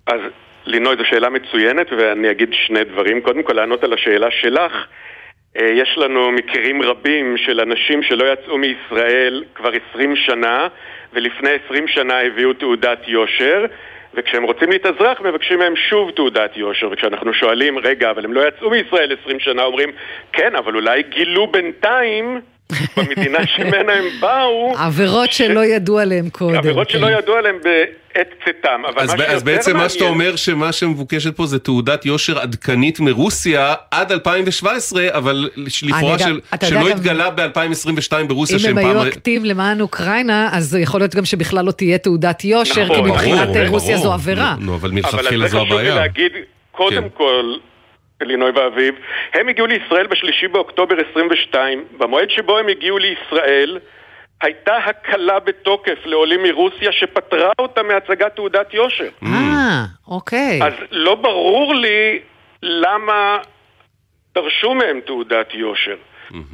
[0.08, 0.20] אז
[0.66, 3.22] לינוי, זו שאלה מצוינת ואני אגיד שני דברים.
[3.22, 4.72] קודם כל, לענות על השאלה שלך.
[5.60, 10.68] אה, יש לנו מקרים רבים של אנשים שלא יצאו מישראל כבר 20 שנה,
[11.14, 13.66] ולפני 20 שנה הביאו תעודת יושר,
[14.14, 18.70] וכשהם רוצים להתאזרח מבקשים מהם שוב תעודת יושר, וכשאנחנו שואלים, רגע, אבל הם לא יצאו
[18.70, 19.90] מישראל 20 שנה, אומרים,
[20.32, 22.42] כן, אבל אולי גילו בינתיים
[22.98, 26.56] במדינה שממנה הם באו, עבירות שלא ידעו עליהם קודם.
[26.58, 26.94] עבירות כן.
[26.94, 28.82] שלא ידעו עליהם בעת צאתם.
[28.90, 33.00] אבל אז, אז בעצם מה שאתה מעניין- אומר שמה שמבוקשת פה זה תעודת יושר עדכנית
[33.00, 37.48] מרוסיה עד 2017, אבל לכאורה גם- של, שלא גם- התגלה ב-2022
[38.28, 38.98] ברוסיה אם הם פעם...
[38.98, 43.12] היו אקטיב למען אוקראינה, אז יכול להיות גם שבכלל לא תהיה תעודת יושר, נכון, כי
[43.12, 44.08] מבחינת ברור, רוסיה ברור.
[44.08, 44.56] זו עבירה.
[44.60, 45.96] נו, אבל אבל מלכתחילה זה זו חשוב לי הבעיה.
[45.96, 46.32] להגיד,
[46.72, 47.08] קודם כן.
[47.18, 47.54] כל,
[48.22, 48.96] אלינוי ואביב,
[49.34, 51.84] הם הגיעו לישראל בשלישי באוקטובר 22.
[51.98, 53.80] במועד שבו הם הגיעו לישראל,
[54.42, 59.10] הייתה הקלה בתוקף לעולים מרוסיה שפטרה אותם מהצגת תעודת יושר.
[59.26, 60.60] אה, אוקיי.
[60.64, 62.20] אז לא ברור לי
[62.62, 63.38] למה
[64.36, 65.96] דרשו מהם תעודת יושר.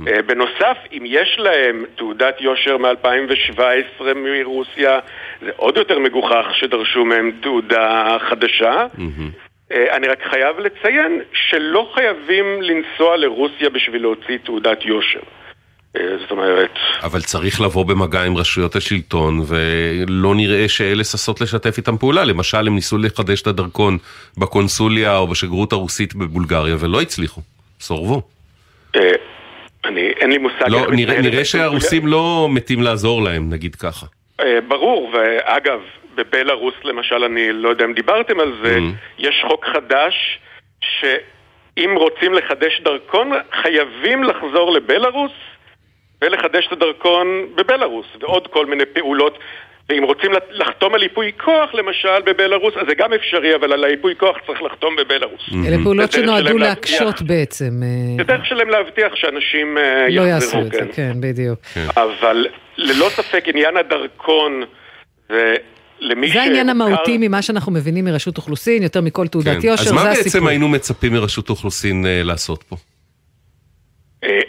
[0.08, 5.00] אה, בנוסף, אם יש להם תעודת יושר מ-2017 מרוסיה,
[5.42, 8.86] זה עוד יותר מגוחך שדרשו מהם תעודה חדשה.
[9.72, 15.20] אני רק חייב לציין שלא חייבים לנסוע לרוסיה בשביל להוציא תעודת יושר.
[15.98, 16.72] אה, זאת אומרת...
[17.04, 22.24] אבל צריך לבוא במגע עם רשויות השלטון, ולא נראה שאלה ששות לשתף איתם פעולה.
[22.24, 23.98] למשל, הם ניסו לחדש את הדרכון
[24.38, 27.42] בקונסוליה או בשגרירות הרוסית בבולגריה, ולא הצליחו.
[27.80, 28.22] סורבו.
[28.96, 29.02] אה,
[29.86, 30.68] אני, אין לי מושג...
[30.68, 31.46] לא, נראה, נראה.
[31.46, 34.06] שהרוסים לא מתים לעזור להם, נגיד ככה.
[34.40, 35.80] אה, ברור, ואגב,
[36.20, 38.78] בבלארוס למשל, אני לא יודע אם דיברתם על זה,
[39.18, 40.40] יש חוק חדש
[40.82, 45.32] שאם רוצים לחדש דרכון, חייבים לחזור לבלארוס
[46.22, 49.38] ולחדש את הדרכון בבלארוס, ועוד כל מיני פעולות.
[49.90, 54.16] ואם רוצים לחתום על ייפוי כוח, למשל, בבלארוס, אז זה גם אפשרי, אבל על הייפוי
[54.18, 55.50] כוח צריך לחתום בבלארוס.
[55.68, 57.72] אלה פעולות שנועדו להקשות בעצם.
[57.84, 60.88] אה, זה דרך שלהם להבטיח שאנשים אה, לא יעשו יחזרו, את זה, כן.
[60.94, 61.60] כן, בדיוק.
[61.98, 64.64] אבל ללא ספק עניין הדרכון
[65.30, 65.56] זה
[66.00, 69.68] למי זה העניין המהותי ממה שאנחנו מבינים מרשות אוכלוסין, יותר מכל תעודת כן.
[69.68, 70.50] יושר, אז מה זה בעצם הסיפור.
[70.50, 72.76] היינו מצפים מרשות האוכלוסין אה, לעשות פה?
[74.24, 74.40] אה,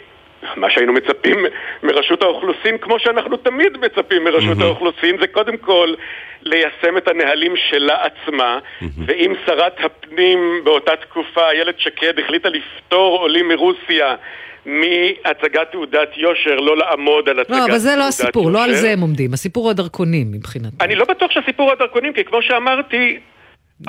[0.55, 1.45] מה שהיינו מצפים
[1.83, 5.93] מרשות האוכלוסין, כמו שאנחנו תמיד מצפים מרשות האוכלוסין, זה קודם כל
[6.41, 8.59] ליישם את הנהלים שלה עצמה,
[9.05, 14.15] ואם שרת הפנים באותה תקופה, איילת שקד, החליטה לפטור עולים מרוסיה
[14.65, 18.69] מהצגת תעודת יושר, לא לעמוד על הצגת לא, תעודת אבל זה לא הסיפור, לא על
[18.69, 18.81] יושר.
[18.81, 20.75] זה הם עומדים, הסיפור הוא הדרכונים מבחינתי.
[20.81, 23.19] אני לא בטוח שהסיפור הדרכונים, כי כמו שאמרתי,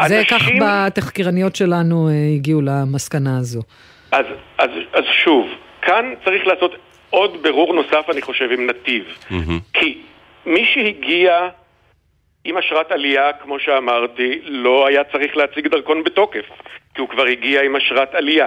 [0.06, 3.60] זה כך אנשים- בתחקירניות שלנו אה, הגיעו למסקנה הזו.
[4.12, 4.24] אז,
[4.58, 5.46] אז, אז שוב,
[5.82, 6.74] כאן צריך לעשות
[7.10, 9.04] עוד בירור נוסף, אני חושב, עם נתיב.
[9.72, 9.98] כי
[10.46, 11.48] מי שהגיע
[12.44, 16.44] עם אשרת עלייה, כמו שאמרתי, לא היה צריך להציג דרכון בתוקף,
[16.94, 18.46] כי הוא כבר הגיע עם אשרת עלייה.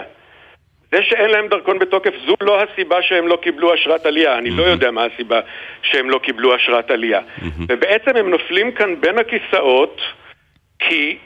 [0.91, 4.37] זה שאין להם דרכון בתוקף, זו לא הסיבה שהם לא קיבלו אשרת עלייה.
[4.37, 5.39] אני לא יודע מה הסיבה
[5.81, 7.19] שהם לא קיבלו אשרת עלייה.
[7.67, 10.01] ובעצם הם נופלים כאן בין הכיסאות,
[10.79, 11.17] כי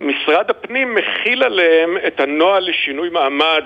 [0.00, 3.64] משרד הפנים מכיל עליהם את הנוהל לשינוי מעמד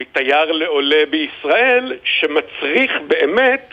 [0.00, 3.70] מתייר לעולה בישראל, שמצריך באמת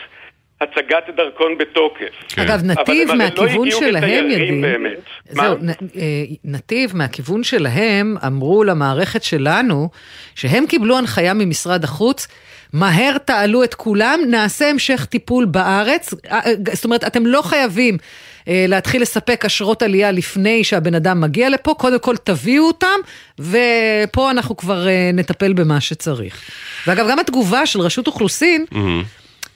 [0.64, 2.38] הצגת דרכון בתוקף.
[2.38, 4.28] אגב, אבל נתיב הרי מהכיוון לא שלהם
[4.62, 4.98] באמת.
[5.28, 9.88] זהו, נ- אה, נתיב מהכיוון שלהם אמרו למערכת שלנו
[10.34, 12.28] שהם קיבלו הנחיה ממשרד החוץ.
[12.72, 16.14] מהר תעלו את כולם, נעשה המשך טיפול בארץ.
[16.30, 17.96] אה, אה, זאת אומרת, אתם לא חייבים
[18.46, 22.96] להתחיל לספק אשרות עלייה לפני שהבן אדם מגיע לפה, קודם כל תביאו אותם,
[23.38, 26.40] ופה אנחנו כבר נטפל במה שצריך.
[26.86, 28.64] ואגב, גם התגובה של רשות אוכלוסין,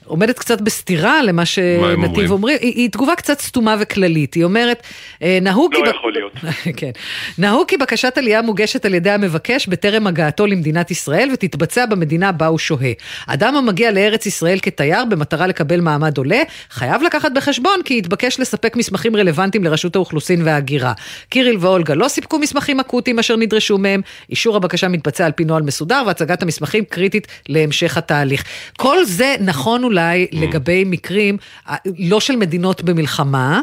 [0.08, 2.30] עומדת קצת בסתירה למה שנתיב אומרים?
[2.30, 4.82] אומרים, היא, היא תגובה קצת סתומה וכללית, היא אומרת,
[5.22, 5.84] אה, נהוג לא כי...
[5.84, 6.32] ב- יכול להיות.
[6.80, 6.90] כן.
[7.38, 12.46] נהוג כי בקשת עלייה מוגשת על ידי המבקש בטרם הגעתו למדינת ישראל ותתבצע במדינה בה
[12.46, 12.92] הוא שוהה.
[13.26, 18.76] אדם המגיע לארץ ישראל כתייר במטרה לקבל מעמד עולה, חייב לקחת בחשבון כי יתבקש לספק
[18.76, 20.92] מסמכים רלוונטיים לרשות האוכלוסין וההגירה.
[21.28, 25.62] קיריל ואולגה לא סיפקו מסמכים אקוטיים אשר נדרשו מהם, אישור הבקשה מתבצע על פי נוהל
[25.62, 28.44] מסודר והצגת המסמכים קריטית להמשך התהליך.
[28.76, 31.36] כל זה נכון אולי לגבי מקרים,
[31.68, 33.60] אה, לא של מדינות במלחמה.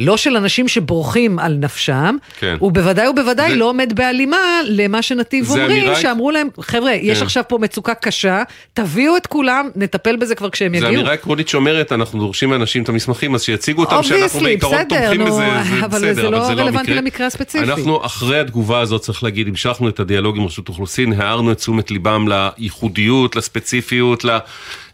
[0.00, 2.56] לא של אנשים שבורחים על נפשם, כן.
[2.60, 4.36] ובוודאי ובוודאי זה- לא עומד בהלימה
[4.66, 7.24] למה שנתיב אומרים, אמירה- שאמרו להם, חבר'ה, יש כן.
[7.24, 8.42] עכשיו פה מצוקה קשה,
[8.74, 10.94] תביאו את כולם, נטפל בזה כבר כשהם זו יגיעו.
[11.00, 15.26] אמירה עקרונית שאומרת, אנחנו דורשים מאנשים את המסמכים, אז שיציגו אותם שאנחנו בעיקרון תומכים נו,
[15.26, 16.94] בזה, זה אבל בסדר, זה לא אבל זה לא רלוונטי.
[16.94, 17.64] למקרה הספציפי.
[17.64, 21.90] אנחנו אחרי התגובה הזאת, צריך להגיד, המשכנו את הדיאלוג עם רשות אוכלוסין, הערנו את תשומת
[21.90, 24.24] ליבם לייחודיות, לספציפיות,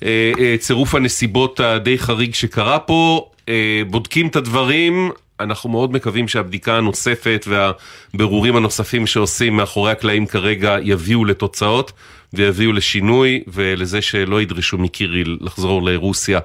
[0.05, 5.11] לצירוף הנסיבות הדי חריג שקרה פה, אה, בודקים את הדברים.
[5.40, 11.93] אנחנו מאוד מקווים שהבדיקה הנוספת והבירורים הנוספים שעושים מאחורי הקלעים כרגע יביאו לתוצאות
[12.33, 16.40] ויביאו לשינוי ולזה שלא ידרשו מקיריל לחזור לרוסיה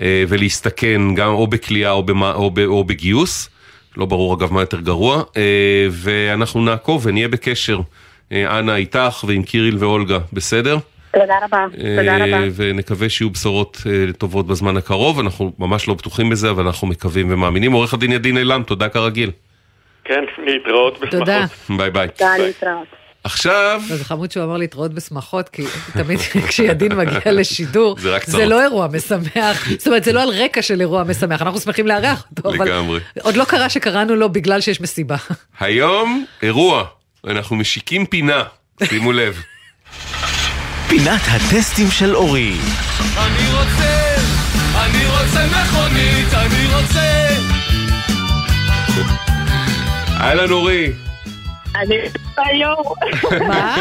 [0.00, 3.48] אה, ולהסתכן גם או בכלייה או, במה, או, ב, או בגיוס.
[3.96, 7.80] לא ברור אגב מה יותר גרוע, אה, ואנחנו נעקוב ונהיה בקשר,
[8.32, 10.78] אה, אנה איתך ועם קיריל ואולגה, בסדר?
[11.12, 12.46] תודה רבה, תודה אה, רבה.
[12.56, 17.32] ונקווה שיהיו בשורות אה, טובות בזמן הקרוב, אנחנו ממש לא בטוחים בזה, אבל אנחנו מקווים
[17.32, 17.72] ומאמינים.
[17.72, 19.30] עורך הדין ידין אילם, תודה כרגיל.
[20.04, 21.18] כן, להתראות בשמחות.
[21.18, 21.44] תודה.
[21.76, 22.08] ביי ביי.
[22.08, 22.86] תודה, להתראות.
[23.24, 23.82] עכשיו...
[23.88, 26.18] זה חמוד שהוא אמר להתראות בשמחות, כי תמיד
[26.48, 28.46] כשידין מגיע לשידור, זה זה.
[28.46, 29.70] לא אירוע משמח.
[29.78, 33.00] זאת אומרת, זה לא על רקע של אירוע משמח, אנחנו שמחים לארח אותו, אבל לגמרי.
[33.22, 35.16] עוד לא קרה שקראנו לו בגלל שיש מסיבה.
[35.60, 36.84] היום אירוע,
[37.26, 38.44] אנחנו משיקים פינה,
[38.84, 39.42] שימו לב.
[40.90, 42.58] פינת הטסטים של אורי.
[43.16, 44.14] אני רוצה,
[44.76, 47.26] אני רוצה מכונית, אני רוצה...
[50.20, 50.92] אהלן אורי.
[51.80, 51.96] אני
[52.36, 52.68] היו.
[53.48, 53.76] מה?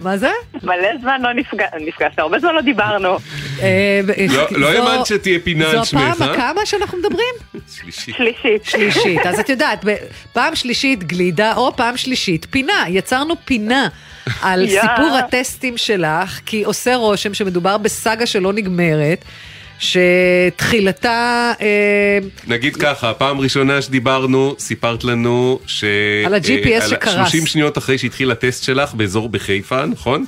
[0.00, 0.30] מה זה?
[0.62, 1.32] מלא זמן לא
[1.80, 3.16] נפגשנו, הרבה זמן לא דיברנו.
[3.62, 6.34] אה, לא- לא האמנת שתהיה פינה על שמך, זו הפעם אה?
[6.34, 7.34] הכמה שאנחנו מדברים?
[7.74, 8.14] שלישית.
[8.16, 8.64] שלישית.
[8.64, 9.26] שלישית.
[9.26, 9.84] אז את יודעת,
[10.32, 12.84] פעם שלישית גלידה, או פעם שלישית פינה.
[12.88, 13.88] יצרנו פינה
[14.42, 14.66] על.
[14.68, 19.24] סיפור הטסטים שלך, כי עושה רושם שמדובר בסאגה שלא נגמרת.
[19.78, 21.52] שתחילתה...
[21.60, 25.84] אה, נגיד ככה, פעם ראשונה שדיברנו, סיפרת לנו ש...
[26.26, 27.14] על ה-GPS אה, שקרס.
[27.14, 30.24] 30 שניות אחרי שהתחיל הטסט שלך באזור בחיפה, נכון?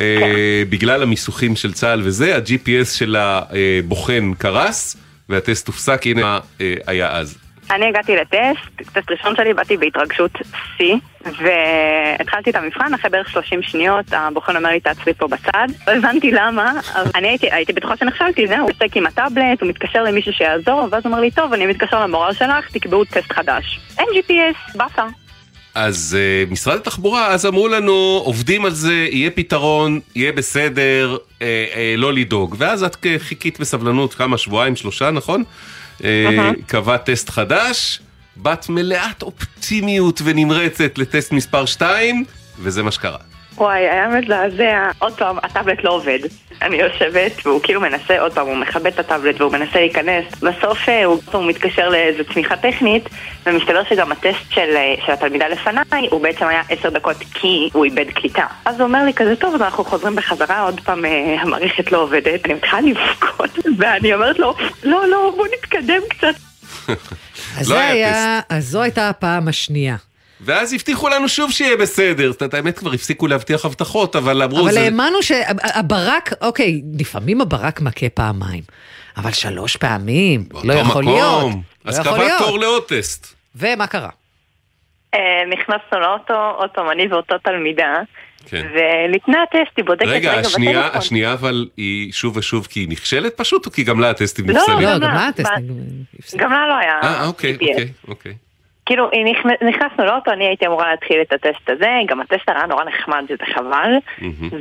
[0.00, 0.70] אה, כן.
[0.70, 4.96] בגלל המיסוכים של צה"ל וזה, ה-GPS של הבוחן קרס,
[5.28, 6.38] והטסט הופסק, הנה
[6.86, 7.34] היה אז.
[7.70, 10.30] אני הגעתי לטסט, טסט ראשון שלי, באתי בהתרגשות
[10.76, 15.68] שיא, והתחלתי את המבחן, אחרי בערך 30 שניות, הבוחן אומר לי, תעצרי פה בצד.
[15.86, 19.68] לא הבנתי למה, אבל אני הייתי, הייתי בטוחה שנכשלתי, זהו, הוא עוסק עם הטאבלט, הוא
[19.68, 23.80] מתקשר למישהו שיעזור, ואז הוא אומר לי, טוב, אני מתקשר למורה שלך, תקבעו טסט חדש.
[23.98, 25.06] אין GPS, באסה.
[25.74, 31.40] אז uh, משרד התחבורה אז אמרו לנו, עובדים על זה, יהיה פתרון, יהיה בסדר, uh,
[31.40, 31.42] uh,
[31.96, 32.56] לא לדאוג.
[32.58, 35.44] ואז את אה, חיכית בסבלנות כמה, שבועיים, שלושה, נכון?
[36.04, 36.50] אהה.
[36.66, 38.00] קבעת טסט חדש,
[38.36, 42.24] באת מלאת אופטימיות ונמרצת לטסט מספר 2,
[42.58, 43.18] וזה מה שקרה.
[43.56, 44.90] וואי, היה מזעזע.
[44.98, 46.18] עוד פעם, הטאבלט לא עובד.
[46.62, 50.24] אני יושבת, והוא כאילו מנסה, עוד פעם, הוא מכבה את הטאבלט והוא מנסה להיכנס.
[50.42, 53.08] בסוף אה, הוא, הוא מתקשר לאיזו צמיחה טכנית,
[53.46, 57.84] ומסתבר שגם הטסט של, אה, של התלמידה לפניי, הוא בעצם היה עשר דקות כי הוא
[57.84, 58.44] איבד קליטה.
[58.64, 62.02] אז הוא אומר לי כזה, טוב, אז אנחנו חוזרים בחזרה, עוד פעם אה, המערכת לא
[62.02, 62.44] עובדת.
[62.44, 66.34] אני מתחילה לבכות, ואני אומרת לו, לא, לא, בוא נתקדם קצת.
[67.58, 69.96] אז לא זה היה היה, אז זו הייתה הפעם השנייה.
[70.44, 72.32] ואז הבטיחו לנו שוב שיהיה בסדר.
[72.32, 74.60] זאת אומרת, האמת כבר הפסיקו להבטיח הבטחות, אבל אמרו...
[74.60, 74.80] אבל זה...
[74.80, 78.62] האמנו שהברק, אוקיי, לפעמים הברק מכה פעמיים,
[79.16, 81.14] אבל שלוש פעמים, לא יכול מקום.
[81.14, 81.54] להיות.
[81.84, 82.38] אז לא להיות.
[82.38, 83.34] תור לעוד טסט.
[83.56, 84.08] ומה קרה?
[85.14, 87.94] אה, נכנסנו לאוטו, עוד פעם, אני ואותו תלמידה,
[88.46, 88.66] כן.
[88.74, 90.98] ולפני הטסט היא בודקת רגע, רגע השנייה, בטלפון.
[90.98, 94.54] השנייה אבל היא שוב ושוב כי היא נכשלת פשוט, או כי גם לה הטסטים לא,
[94.54, 94.78] נפסלים?
[94.78, 95.30] גם לה.
[96.36, 97.00] גם לה לא היה.
[97.02, 97.52] אה, אוקיי.
[97.52, 98.34] אוקיי, אוקיי.
[98.90, 99.10] כאילו,
[99.62, 103.54] נכנסנו לאוטו, אני הייתי אמורה להתחיל את הטסט הזה, גם הטסט היה נורא נחמד, שזה
[103.54, 103.92] חבל.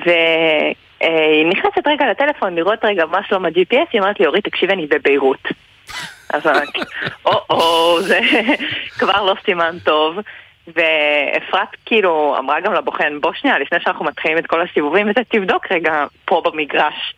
[0.05, 4.87] והיא נכנסת רגע לטלפון, לראות רגע מה שלום ה-GPS, היא אומרת לי, אורית, תקשיבי, אני
[4.87, 5.47] בביירות.
[6.33, 6.79] אז אמרתי,
[7.25, 8.19] או-או, זה
[8.99, 10.19] כבר לא סימן טוב.
[10.67, 15.71] ואפרת כאילו אמרה גם לבוחן, בוא שנייה, לפני שאנחנו מתחילים את כל הסיבובים וזה, תבדוק
[15.71, 17.13] רגע פה במגרש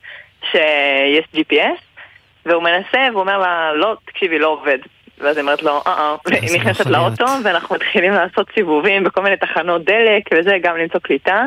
[0.52, 2.02] שיש GPS.
[2.46, 4.78] והוא מנסה, והוא אומר לה, לא, תקשיבי, לא עובד.
[5.24, 6.86] ואז היא אומרת לו, אה אה, והיא נכנסת.
[6.86, 11.46] לאוטו, ואנחנו מתחילים לעשות סיבובים בכל מיני תחנות דלק וזה, גם למצוא קליטה.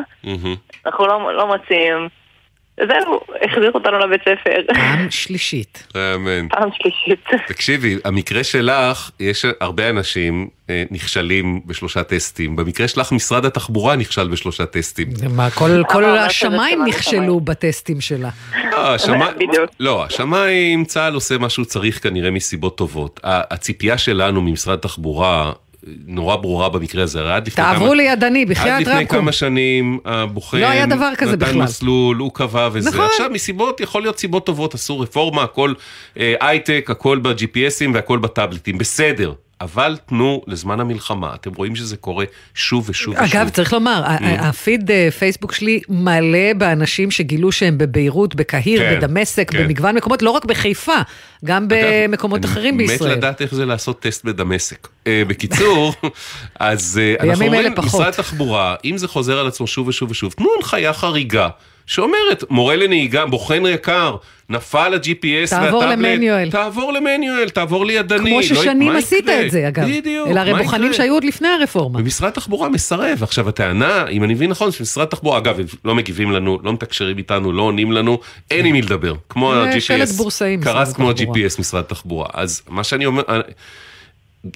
[0.85, 2.09] אנחנו לא, לא מוצאים.
[2.79, 4.73] וזהו, החזיר אותנו לבית ספר.
[4.73, 5.87] פעם שלישית.
[5.95, 6.47] אמן.
[6.49, 7.25] פעם שלישית.
[7.47, 12.55] תקשיבי, המקרה שלך, יש הרבה אנשים אה, נכשלים בשלושה טסטים.
[12.55, 15.07] במקרה שלך, משרד התחבורה נכשל בשלושה טסטים.
[15.29, 15.69] מה, כל-
[16.01, 18.29] זה השמיים נכשלו בטסטים שלה.
[18.71, 19.35] לא, השמיים,
[19.79, 23.19] לא, השמיים, צה"ל עושה מה שהוא צריך כנראה מסיבות טובות.
[23.23, 25.51] הציפייה שלנו ממשרד התחבורה
[26.07, 27.73] נורא ברורה במקרה הזה, הרי עד לפני כמה...
[27.73, 29.07] תעברו לידני, בחייאת עד לפני.
[29.07, 31.61] כמה שנים הבוחן לא היה דבר כזה נתן בכלל.
[31.61, 32.89] מסלול, הוא קבע וזה.
[32.89, 33.05] נכון.
[33.05, 35.73] עכשיו מסיבות, יכול להיות סיבות טובות, עשו רפורמה, הכל
[36.19, 39.33] אה, הייטק, הכל ב-GPSים והכל בטאבלטים, בסדר.
[39.61, 43.35] אבל תנו לזמן המלחמה, אתם רואים שזה קורה שוב ושוב ושוב.
[43.37, 44.23] אגב, צריך לומר, Mm.
[44.23, 49.63] הפיד אה, פייסבוק שלי מלא באנשים שגילו שהם בביירות, בקהיר, כן, בדמשק, כן.
[49.63, 50.95] במגוון מקומות, לא רק בחיפה,
[51.45, 53.11] גם במקומות אחרים מת בישראל.
[53.11, 54.87] לדעת איך זה לעשות טסט בדמשק.
[55.07, 55.93] אה, בקיצור,
[56.59, 57.73] אז אה, אנחנו אומרים.
[57.77, 61.47] משרד התחבורה, אם זה חוזר על עצמו שוב ושוב ושוב, תנו הנחיה חריגה.
[61.87, 64.15] שאומרת, מורה לנהיגה, בוחן יקר,
[64.49, 66.51] נפל ה-GPS תעבור והטאבלט, למניואל.
[66.51, 68.19] תעבור למניואל, תעבור לידני.
[68.29, 69.45] כמו לא- ששנים מה עשית יקרה?
[69.45, 69.87] את זה, אגב.
[69.87, 70.93] בדיוק, אלה הרי בוחנים?
[70.93, 71.99] שהיו עוד לפני הרפורמה.
[71.99, 73.23] ומשרד התחבורה מסרב.
[73.23, 77.17] עכשיו הטענה, אם אני מבין נכון, שמשרד התחבורה, אגב, הם לא מגיבים לנו, לא מתקשרים
[77.17, 78.19] איתנו, לא עונים לנו,
[78.51, 79.13] אין עם מי לדבר.
[79.29, 80.23] כמו ה-GPS.
[80.63, 81.09] קרס כמו.
[81.09, 82.27] ה-GPS משרד התחבורה.
[82.33, 83.23] אז מה שאני אומר,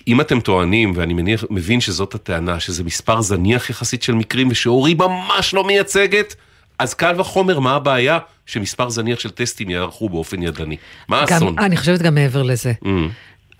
[0.08, 4.94] אם אתם טוענים, ואני מניח, מבין שזאת הטענה, שזה מספר זניח יחסית של מקרים, ושאורי
[4.94, 6.36] ממש לא מייצגת,
[6.80, 10.78] אז קל וחומר, מה הבעיה שמספר זניח של טסטים יערכו באופן ידני?
[11.08, 11.60] מה האסון?
[11.60, 12.74] אני חושבת גם מעבר לזה.
[12.84, 12.88] Mm.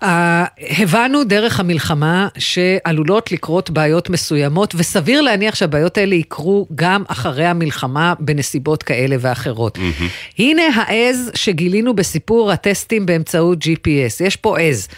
[0.02, 0.06] Uh,
[0.78, 8.14] הבנו דרך המלחמה שעלולות לקרות בעיות מסוימות, וסביר להניח שהבעיות האלה יקרו גם אחרי המלחמה
[8.18, 9.78] בנסיבות כאלה ואחרות.
[10.38, 14.24] הנה העז שגילינו בסיפור הטסטים באמצעות GPS.
[14.24, 14.88] יש פה עז.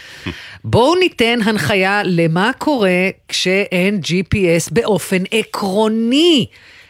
[0.63, 6.45] בואו ניתן הנחיה למה קורה כשאין GPS באופן עקרוני.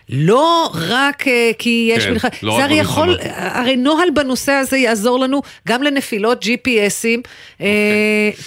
[0.09, 3.59] לא רק אה, כי יש כן, מלחמה, לא זה הרי יכול, במלחמה.
[3.59, 7.19] הרי נוהל בנושא הזה יעזור לנו גם לנפילות GPSים,
[7.61, 7.67] אה,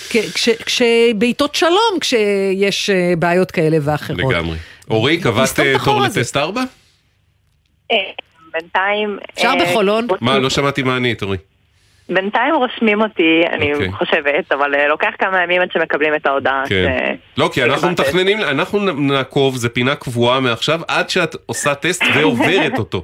[0.07, 0.23] אוקיי.
[0.23, 4.21] כ- כש- כשבעיתות שלום, כשיש אה, בעיות כאלה ואחרות.
[4.33, 4.57] לגמרי.
[4.90, 6.01] אורי, קבעת תור.
[6.01, 6.62] לטסט 4?
[7.92, 7.97] אה,
[8.53, 9.19] בינתיים...
[9.35, 10.07] אפשר בחולון?
[10.21, 11.37] מה, לא שמעתי מה ענית, אורי.
[12.11, 13.92] בינתיים רושמים אותי, אני אוקיי.
[13.92, 16.62] חושבת, אבל אה, לוקח כמה ימים עד שמקבלים את ההודעה.
[16.69, 16.87] כן.
[17.14, 17.90] ש- לא, כי אנחנו.
[17.90, 23.03] מתכננים, אנחנו נעקוב, זה פינה קבועה מעכשיו, עד שאת עושה טסט ועוברת אותו.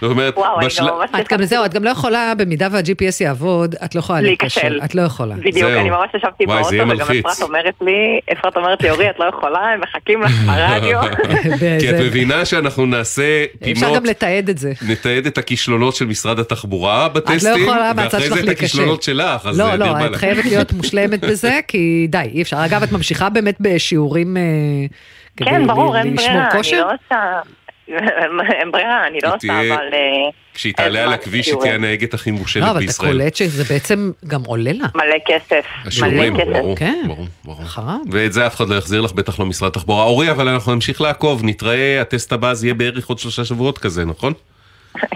[0.00, 2.68] זאת אומרת, וואו, אני בשל- גם ממש את גם זהו, את גם לא יכולה, במידה
[2.72, 2.92] וה-GPS
[3.24, 4.80] יעבוד, את לא יכולה להיכשל.
[4.84, 5.34] את לא יכולה.
[5.34, 5.80] בדיוק, זהו.
[5.80, 7.00] אני ממש ישבתי באוטו, וגם.
[7.00, 7.92] אפרת אומרת לי,
[8.32, 11.00] אפרת אומרת לי, אורי, את לא יכולה, הם מחכים לך ברדיו.
[11.80, 14.72] כי את מבינה שאנחנו נעשה אפשר פינות, גם לתעד את זה.
[14.88, 18.56] נתעד את הכישלונות של משרד התחבורה בטסטים, את לא יכולה מהצד ואחרי זה את.
[18.56, 20.16] הכישלונות שלך, אז לא, אה, לא, את באלק.
[20.16, 22.64] חייבת להיות מושלמת בזה, כי די, אי אפשר.
[22.64, 24.42] אגב, את ממשיכה באמת בשיעורים אה,
[25.36, 26.86] כדי כן, ברור, ל- אין לשמור ברירה, אני כושר?
[26.86, 27.40] לא עושה...
[28.60, 29.88] אין ברירה, אני לא עושה, אבל...
[29.92, 29.98] אה,
[30.54, 31.54] כשהיא תעלה על הכביש, היא.
[31.60, 33.12] תהיה הנהגת הכי מושלת לא, אבל אתה בישראל.
[33.12, 34.86] קולט שזה בעצם גם עולה לה.
[34.94, 35.64] מלא כסף.
[35.84, 36.52] השיעורים, מלא כסף.
[36.52, 37.04] ברור, כן.
[37.06, 37.64] ברור, ברור.
[37.64, 38.02] חרם.
[38.10, 40.04] ואת זה אף אחד לא יחזיר לך, בטח לא משרד התחבורה.
[40.04, 44.04] אורי, אבל אנחנו נמשיך לעקוב, נתראה, הטסט הבא אז יהיה בערך עוד שלושה שבועות כזה,
[44.04, 44.32] נכון?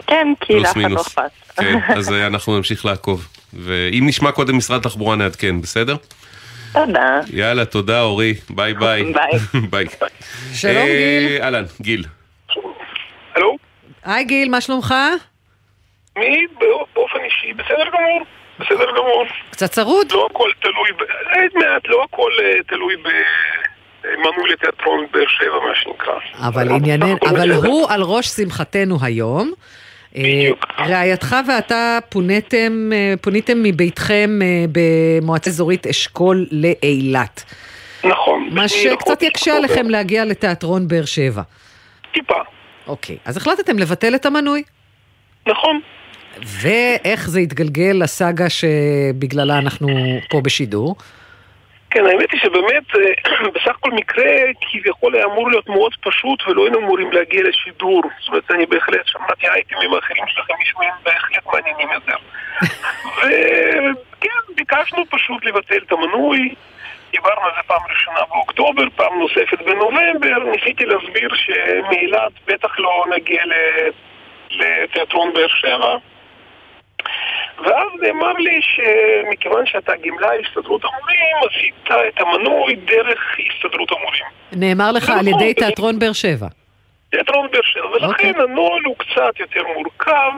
[0.07, 1.01] כן, כי לאף אחד לא.
[1.01, 1.23] אכפת.
[1.57, 3.29] כן, אז אנחנו נמשיך לעקוב.
[3.55, 5.97] ואם נשמע קודם משרד התחבורה נעדכן, בסדר?
[6.73, 7.21] תודה.
[7.33, 9.05] יאללה, תודה אורי, ביי ביי.
[9.13, 9.61] ביי.
[9.71, 9.87] ביי.
[10.55, 10.85] שלום, אה,
[11.29, 11.43] גיל.
[11.43, 12.05] אהלן, גיל.
[13.35, 13.57] הלו?
[14.05, 14.95] היי גיל, מה שלומך?
[16.19, 16.47] מי
[16.95, 17.53] באופן אישי?
[17.53, 18.23] בסדר גמור.
[18.59, 19.25] בסדר גמור.
[19.51, 20.13] קצת צרוד?
[20.13, 21.03] לא הכל תלוי, ב-
[21.37, 26.47] אה, מעט, לא הכל אה, תלוי במנוי לתיאטרון באר שבע, מה שנקרא.
[26.49, 29.53] אבל ענייננו, אבל הוא על ראש שמחתנו היום.
[30.17, 30.67] בדיוק.
[30.79, 37.45] רעייתך ואתה פוניתם, אה, פוניתם מביתכם אה, במועצה אזורית אשכול לאילת.
[38.05, 38.49] נכון.
[38.53, 39.57] מה שקצת יקשה.
[39.57, 41.43] עליכם להגיע לתיאטרון באר שבע.
[42.15, 42.35] טיפה.
[42.87, 44.63] אוקיי, אז החלטתם לבטל את המנוי.
[45.47, 45.81] נכון.
[46.43, 49.89] ואיך זה התגלגל לסאגה שבגללה אנחנו
[50.31, 50.97] פה בשידור?
[51.97, 54.25] כן, האמת היא שבאמת, אה, בסך הכל מקרה
[54.61, 58.03] כביכול היה אמור להיות מאוד פשוט ולא היינו אמורים להגיע לשידור.
[58.21, 62.17] זאת אומרת, אני בהחלט שמעתי אייטמים האחרים שלכם נשמעים בהחלט מעניינים יותר.
[63.19, 66.55] וכן, ביקשנו פשוט לבטל את המנוי.
[67.11, 70.39] דיברנו על זה פעם ראשונה באוקטובר, פעם נוספת בנובמבר.
[70.57, 73.43] ניסיתי להסביר שמאילת בטח לא נגיע
[74.51, 75.97] לתיאטרון באר שבע.
[77.59, 84.25] ואז נאמר לי שמכיוון שאתה גמלאי הסתדרות המורים, עשית את המנוי דרך הסתדרות המורים.
[84.53, 86.47] נאמר לך על ידי תיאטרון באר שבע.
[87.11, 90.33] תיאטרון באר שבע, ולכן הנוהל הוא קצת יותר מורכב.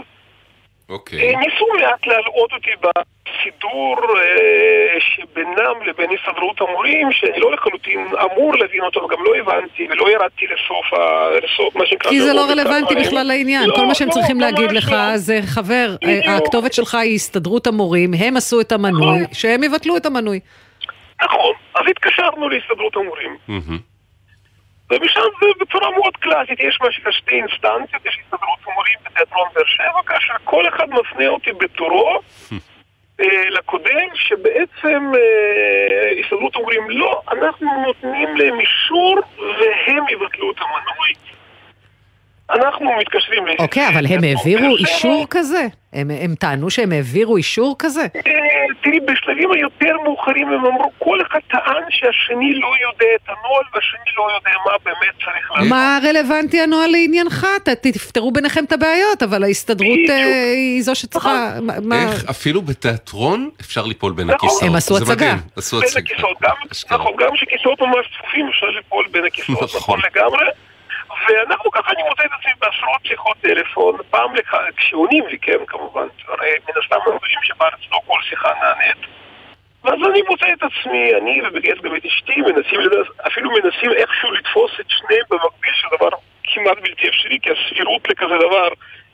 [0.89, 1.19] אוקיי.
[1.19, 8.55] אה, ניסו מעט להלאות אותי בסידור אה, שבינם לבין הסתדרות המורים, שאני לא לחלוטין אמור
[8.57, 11.29] להבין אותו, וגם לא הבנתי, ולא ירדתי לסוף, ה...
[11.45, 12.11] לסוף מה שנקרא...
[12.11, 12.95] כי זה לא רלוונטי.
[12.95, 13.69] בכלל לעניין.
[13.69, 15.17] לא, כל מה שהם לא, צריכים להגיד ממש לך לא.
[15.17, 16.25] זה, חבר, בדיוק.
[16.27, 20.41] הכתובת שלך היא הסתדרות המורים, הם עשו את המנוי, שהם יבטלו את המנוי.
[21.23, 23.37] נכון, אז התקשרנו להסתדרות המורים.
[24.91, 29.65] ומשם זה בצורה מאוד קלאסית, יש מה שנקרא שתי אינסטנציות, יש הסתדרות המורים בתיאטרון באר
[29.67, 32.21] שבע, כאשר כל אחד מפנה אותי בתורו
[33.21, 41.15] אה, לקודם, שבעצם אה, הסתדרות המורים לא, אנחנו נותנים להם אישור והם יבטלו את המנוי.
[42.51, 43.51] אנחנו מתקשרים ל...
[43.59, 45.67] אוקיי, אבל הם העבירו אישור כזה?
[45.93, 48.01] הם טענו שהם העבירו אישור כזה?
[48.17, 48.23] אה,
[48.83, 54.13] תראי, בשלבים היותר מאוחרים הם אמרו, כל אחד טען שהשני לא יודע את הנוהל והשני
[54.17, 55.69] לא יודע מה באמת צריך לעשות.
[55.69, 57.47] מה רלוונטי הנוהל לעניינך?
[57.83, 61.53] תפתרו ביניכם את הבעיות, אבל ההסתדרות אה, היא זו שצריכה...
[61.83, 64.49] מה- איך אפילו בתיאטרון אפשר ליפול בין נכון.
[64.49, 64.71] הכיסאות.
[64.71, 65.35] הם עשו הצגה.
[65.57, 66.15] עשו הצגה.
[66.91, 70.47] נכון, גם כשכיסאות ממש צפופים אפשר ליפול בין הכיסאות, נכון לגמרי.
[71.29, 76.07] ואנחנו ככה, אני מוצא את עצמי בעשרות שיחות טלפון, פעם לך, כשעונים לי, כן, כמובן,
[76.29, 78.97] הרי מן הסתם יודעים שבארץ לא כל שיחה נענית.
[79.85, 82.81] ואז אני מוצא את עצמי, אני ובגלל גם את אשתי, מנסים,
[83.27, 86.09] אפילו מנסים איכשהו לתפוס את שניהם במקביל, שזה דבר
[86.45, 88.69] כמעט בלתי אפשרי, כי הסבירות לכזה דבר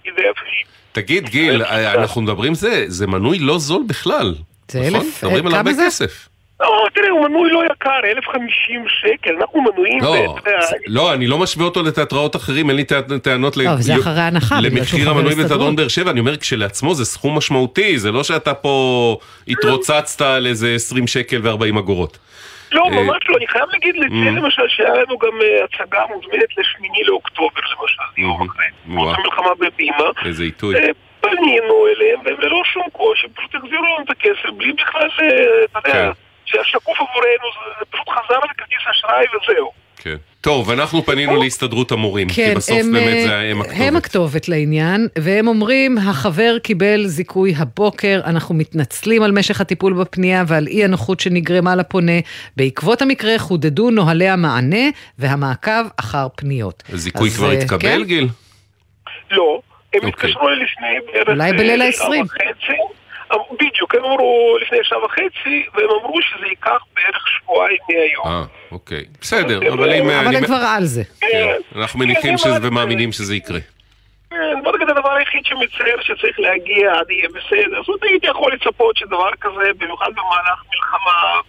[0.05, 0.67] היא די אפשרית.
[0.93, 1.63] תגיד, גיל,
[1.95, 4.35] אנחנו מדברים זה, זה מנוי לא זול בכלל.
[4.69, 5.01] זה נכון?
[5.01, 6.07] אלף- מדברים על כמה הרבה זה?
[6.61, 10.37] לא, תראה, הוא מנוי לא יקר, 1,050 שקל, אנחנו מנויים, לא,
[10.87, 13.71] לא, אני לא משווה אותו לתיאטראות אחרים, אין לי טע- טענות ל- לא,
[14.63, 15.35] למחיר המנוי.
[15.35, 19.17] בתיאטרון באר שבע, אני אומר, כשלעצמו זה סכום משמעותי, זה לא שאתה פה
[19.49, 22.19] התרוצצת על איזה 20 שקל ו-40 אגורות.
[22.73, 23.37] לא, אה, ממש לא.
[23.37, 24.41] אני חייב להגיד לציין Mm.
[24.41, 28.65] למשל שהיה לנו גם אה, הצגה מוזמנת לשמיני לאוקטובר, למשל, יום אחרי.
[28.87, 29.97] המלחמה בבימה.
[30.25, 30.75] איזה עיתוי.
[30.77, 30.89] אה,
[31.21, 35.27] פנינו אליהם, והם ללא שום קושי, פשוט החזירו לנו את הכסף, בלי בכלל, אה,
[35.79, 36.11] אתה יודע,
[36.55, 37.49] שהיה שקוף עבורנו,
[37.79, 39.71] זה פשוט חזר לכרטיס אשראי וזהו.
[39.97, 40.17] כן.
[40.41, 43.81] טוב, אנחנו פנינו להסתדרות המורים, כי כן, בסוף הם, באמת אה, זה הם הכתובת.
[43.81, 50.45] הם הכתובת לעניין, והם אומרים, החבר קיבל זיכוי הבוקר, אנחנו מתנצלים על משך הטיפול בפנייה
[50.47, 52.13] ועל אי הנוחות שנגרמה לפונה.
[52.57, 54.87] בעקבות המקרה חודדו נוהלי המענה
[55.19, 56.83] והמעקב אחר פניות.
[56.93, 58.03] הזיכוי כבר אה, התקבל, כן?
[58.05, 58.29] גיל?
[59.31, 59.61] לא,
[59.95, 60.09] הם אוקיי.
[60.09, 61.29] התקשרו לפני בערך...
[61.29, 62.25] אולי אה, בליל שעה העשרים.
[62.25, 62.73] וחצי.
[62.73, 62.93] אמרו-
[63.61, 68.27] בדיוק, הם אמרו לפני שעה וחצי, והם אמרו שזה ייקח בערך שבועיים מהיום.
[68.27, 69.05] אה, אוקיי.
[69.21, 70.11] בסדר, אבל אם...
[70.11, 71.03] אבל אני- הם כבר על זה.
[71.21, 73.59] כן, אנחנו מניחים כן, ומאמינים שזה יקרה.
[74.31, 77.77] כן, בוא נגיד הדבר היחיד שמצער שצריך להגיע עד יהיה בסדר.
[77.81, 81.41] זאת אומרת, הייתי יכול לצפות שדבר כזה, במיוחד במהלך מלחמה,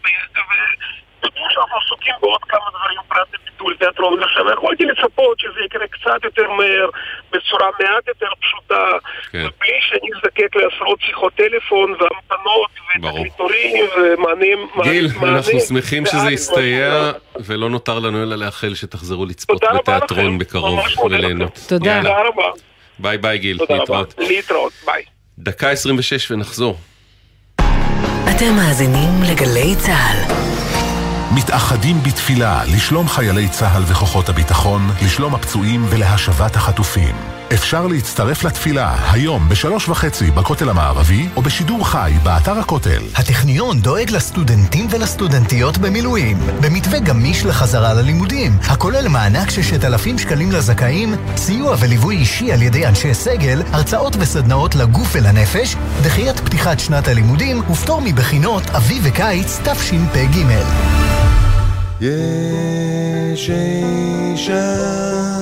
[1.26, 5.88] ו- ו- שאנחנו עסוקים בעוד כמה דברים פרט לביטול תיאטרון עכשיו, יכולתי לצפות שזה יקרה
[5.88, 6.89] קצת יותר מהר,
[7.32, 8.84] בצורה מעט יותר פשוטה,
[9.32, 9.47] כן.
[9.59, 12.71] בלי שאני אזדקק לעשרות שיחות טלפון והמתנות
[13.03, 14.67] ותקליטורים ומענים...
[14.84, 17.11] גיל, מענה- אנחנו שמחים שזה יסתייע,
[17.45, 20.38] ולא נותר לנו אלא לאחל שתחזרו לצפות בתיאטרון.
[20.38, 20.80] בקרוב.
[21.11, 21.59] וליהנות.
[21.69, 21.99] תודה.
[22.01, 22.51] רבה.
[22.99, 23.57] ביי ביי גיל.
[23.69, 24.13] להתראות.
[24.17, 25.03] להתראות, ביי.
[25.39, 26.78] דקה 26 ונחזור.
[28.36, 30.55] אתם מאזינים לגלי צה"ל.
[31.32, 37.15] מתאחדים בתפילה לשלום חיילי צה"ל וכוחות הביטחון, לשלום הפצועים ולהשבת החטופים.
[37.53, 43.01] אפשר להצטרף לתפילה היום בשלוש וחצי בכותל המערבי או בשידור חי באתר הכותל.
[43.15, 51.15] הטכניון דואג לסטודנטים ולסטודנטיות במילואים, במתווה גמיש לחזרה ללימודים, הכולל מענק ששת אלפים שקלים לזכאים,
[51.38, 57.61] סיוע וליווי אישי על ידי אנשי סגל, הרצאות וסדנאות לגוף ולנפש, דחיית פתיחת שנת הלימודים
[57.69, 61.05] ופטור מבחינות אביב וקיץ תשפ"ג.
[62.02, 65.34] יש אישה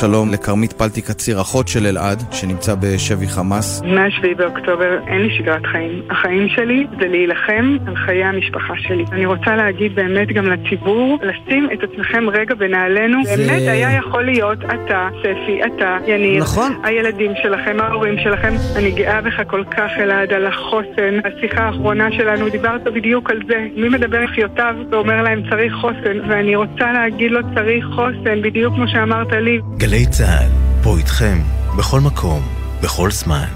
[0.00, 3.82] שלום לכרמית פלטי קציר, אחות של אלעד, שנמצא בשבי חמאס.
[3.82, 6.02] מ-7 באוקטובר אין לי שגרת חיים.
[6.10, 9.04] החיים שלי זה להילחם על חיי המשפחה שלי.
[9.12, 13.24] אני רוצה להגיד באמת גם לציבור, לשים את עצמכם רגע בנעלינו.
[13.24, 16.42] זה- באמת היה יכול להיות אתה, ספי, אתה, יניר.
[16.42, 16.72] נכון.
[16.84, 18.52] הילדים שלכם, ההורים שלכם.
[18.76, 21.14] אני גאה בך כל כך, אלעד, על החוסן.
[21.24, 23.66] השיחה האחרונה שלנו, דיברת בדיוק על זה.
[23.76, 28.74] מי מדבר עם אחיותיו ואומר להם צריך חוסן, ואני רוצה להגיד לו צריך חוסן, בדיוק
[28.74, 29.60] כמו שאמרת לי.
[29.76, 30.50] גלי צה"ל,
[30.82, 31.38] פה איתכם,
[31.78, 32.42] בכל מקום,
[32.82, 33.46] בכל זמן.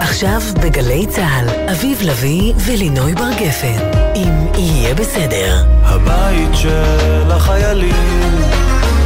[0.00, 3.98] עכשיו בגלי צה"ל, אביב לביא ולינוי בר גפן.
[4.14, 5.64] אם יהיה בסדר.
[5.82, 8.32] הבית של החיילים,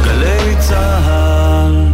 [0.03, 1.85] גלי צה"ל.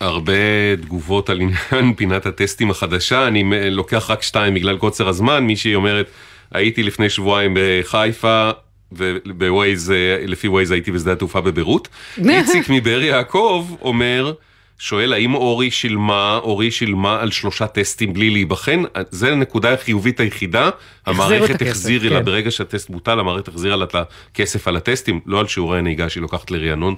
[0.00, 5.74] הרבה תגובות על עניין פינת הטסטים החדשה, אני לוקח רק שתיים בגלל קוצר הזמן, מישהי
[5.74, 6.10] אומרת,
[6.52, 8.50] הייתי לפני שבועיים בחיפה,
[8.92, 9.92] ובווייז,
[10.26, 11.88] לפי ווייז הייתי בשדה התעופה בביירות.
[12.28, 14.32] איציק מבאר יעקב אומר,
[14.78, 20.70] שואל האם אורי שילמה, אורי שילמה על שלושה טסטים בלי להיבחן, זה הנקודה החיובית היחידה,
[21.06, 22.24] המערכת החזירה לה, כן.
[22.24, 26.20] ברגע שהטסט בוטל, המערכת החזירה לה את הכסף על הטסטים, לא על שיעורי הנהיגה שהיא
[26.20, 26.94] לוקחת לרענון.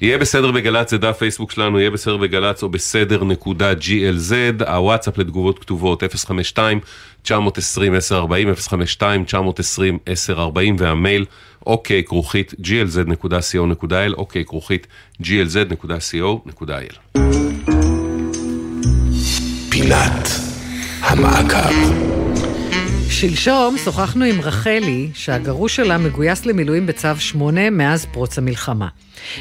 [0.00, 5.18] יהיה בסדר בגל"צ, זה דף פייסבוק שלנו, יהיה בסדר בגל"צ או בסדר נקודה glz, הוואטסאפ
[5.18, 6.80] לתגובות כתובות 052
[7.22, 11.24] 920 1040 052 920 1040 והמייל
[11.66, 14.86] אוקיי כרוכית glz.co.il אוקיי כרוכית
[15.22, 17.18] glz.co.il
[19.70, 20.28] פינת
[21.00, 22.10] המעקב.
[23.10, 28.88] שלשום שוחחנו עם רחלי, שהגרוש שלה מגויס למילואים בצו 8 מאז פרוץ המלחמה.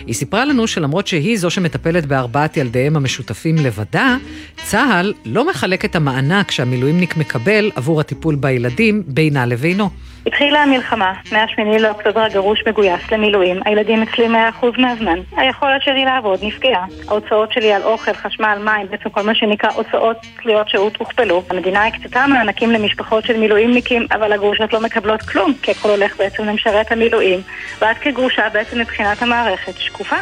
[0.07, 4.15] היא סיפרה לנו שלמרות שהיא זו שמטפלת בארבעת ילדיהם המשותפים לבדה,
[4.55, 9.89] צה"ל לא מחלק את המענק שהמילואימניק מקבל עבור הטיפול בילדים בינה לבינו.
[10.25, 14.27] התחילה המלחמה, מה-8 לאוקטובר הגרוש מגויס למילואים, הילדים אצלי
[14.61, 15.19] 100% מהזמן.
[15.37, 16.85] היכולת שלי לעבוד נפגעה.
[17.07, 21.43] ההוצאות שלי על אוכל, חשמל, מים, בעצם כל מה שנקרא הוצאות תלויות שהות הוכפלו.
[21.49, 26.43] המדינה הקצתה מענקים למשפחות של מילואימניקים, אבל הגרושות לא מקבלות כלום, כי הכל הולך בעצם
[26.43, 27.39] למשרת המילואים.
[27.81, 30.15] ואת כגרושה בעצם מבחינת המערכת שקופה.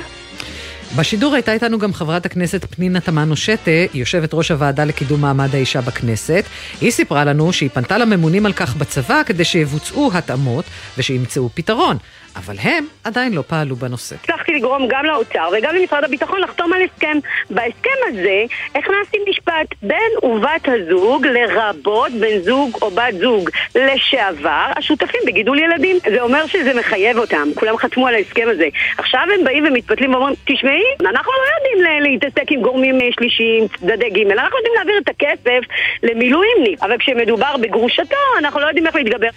[0.95, 5.81] בשידור הייתה איתנו גם חברת הכנסת פנינה תמנו שטה, יושבת ראש הוועדה לקידום מעמד האישה
[5.81, 6.45] בכנסת.
[6.81, 10.65] היא סיפרה לנו שהיא פנתה לממונים על כך בצבא כדי שיבוצעו התאמות
[10.97, 11.97] ושימצאו פתרון.
[12.37, 14.15] אבל הם עדיין לא פעלו בנושא.
[14.15, 17.17] הצלחתי לגרום גם לאוצר וגם למשרד הביטחון לחתום על הסכם.
[17.49, 18.43] בהסכם הזה
[18.75, 25.97] הכנסתי משפט בן ובת הזוג לרבות בן זוג או בת זוג לשעבר השותפים בגידול ילדים.
[26.11, 28.67] זה אומר שזה מחייב אותם, כולם חתמו על ההסכם הזה.
[28.97, 34.09] עכשיו הם באים ומתפתלים ואומרים, תשמעי, אנחנו לא יודעים להתעסק עם גורמים אה, שלישיים, צדדי
[34.09, 35.59] ג', אנחנו יודעים להעביר את הכסף
[36.03, 39.29] למילואימניק, אבל כשמדובר בגרושתו, אנחנו לא יודעים איך להתגבר.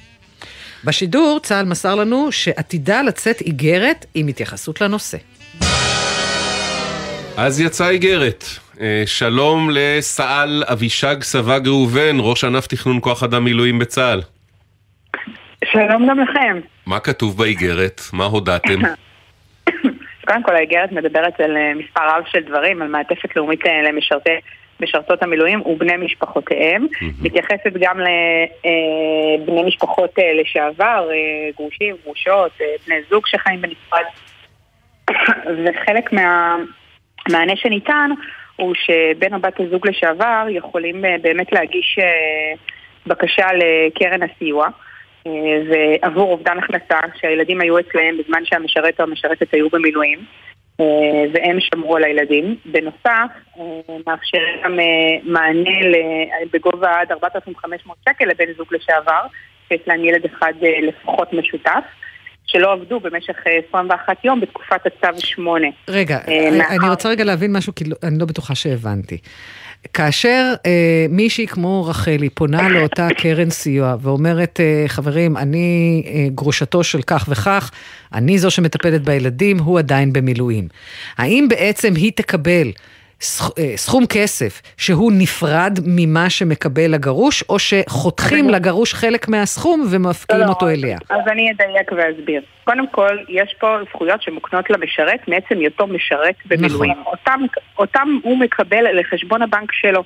[0.84, 5.18] בשידור צה"ל מסר לנו שעתידה לצאת איגרת עם התייחסות לנושא.
[7.36, 8.44] אז יצאה איגרת.
[8.80, 14.20] אה, שלום לסא"ל אבישג סבג ראובן, ראש ענף תכנון כוח אדם מילואים בצה"ל.
[15.64, 16.60] שלום גם לכם.
[16.86, 18.00] מה כתוב באיגרת?
[18.12, 18.80] מה הודעתם?
[20.26, 24.30] קודם כל האיגרת מדברת על אה, מספר רב של דברים, על מעטפת לאומית אה, למשרתי
[24.80, 26.86] משרתות המילואים ובני משפחותיהם.
[27.22, 34.04] מתייחסת גם לבני משפחות אה, לשעבר, אה, גרושים, גרושות, אה, בני זוג שחיים בנפרד.
[35.64, 38.10] וחלק מהמענה שניתן
[38.56, 42.52] הוא שבן או בת הזוג לשעבר יכולים אה, באמת להגיש אה,
[43.06, 44.68] בקשה לקרן הסיוע.
[45.26, 45.32] אה,
[45.70, 50.24] ועבור אובדן הכנסה שהילדים היו אצלם בזמן שהמשרת או המשרתת היו במילואים אה,
[51.34, 52.56] והם שמרו על הילדים.
[52.64, 53.64] בנוסף, אה,
[54.06, 54.84] מאפשרים גם אה,
[55.24, 55.70] מענה
[56.52, 59.20] בגובה עד 4,500 שקל לבן זוג לשעבר,
[59.68, 61.84] שיש להם ילד אחד אה, לפחות משותף.
[62.46, 65.68] שלא עבדו במשך אה, 21 יום בתקופת הצו 8.
[65.88, 69.18] רגע, אה, מאחר- אני רוצה רגע להבין משהו, כי לא- אני לא בטוחה שהבנתי.
[69.94, 76.84] כאשר אה, מישהי כמו רחלי פונה לאותה קרן סיוע ואומרת, אה, חברים, אני אה, גרושתו
[76.84, 77.70] של כך וכך,
[78.12, 80.68] אני זו שמטפלת בילדים, הוא עדיין במילואים.
[81.18, 82.72] האם בעצם היא תקבל
[83.76, 90.68] סכום כסף שהוא נפרד ממה שמקבל הגרוש, או שחותכים לגרוש חלק מהסכום ומפקיעים לא, אותו
[90.68, 90.98] אליה?
[91.10, 92.42] אז אני אדייק ואסביר.
[92.64, 96.92] קודם כל, יש פה זכויות שמוקנות למשרת מעצם היותו משרת במילואים.
[96.92, 97.04] נכון.
[97.12, 97.40] אותם,
[97.78, 100.02] אותם הוא מקבל לחשבון הבנק שלו.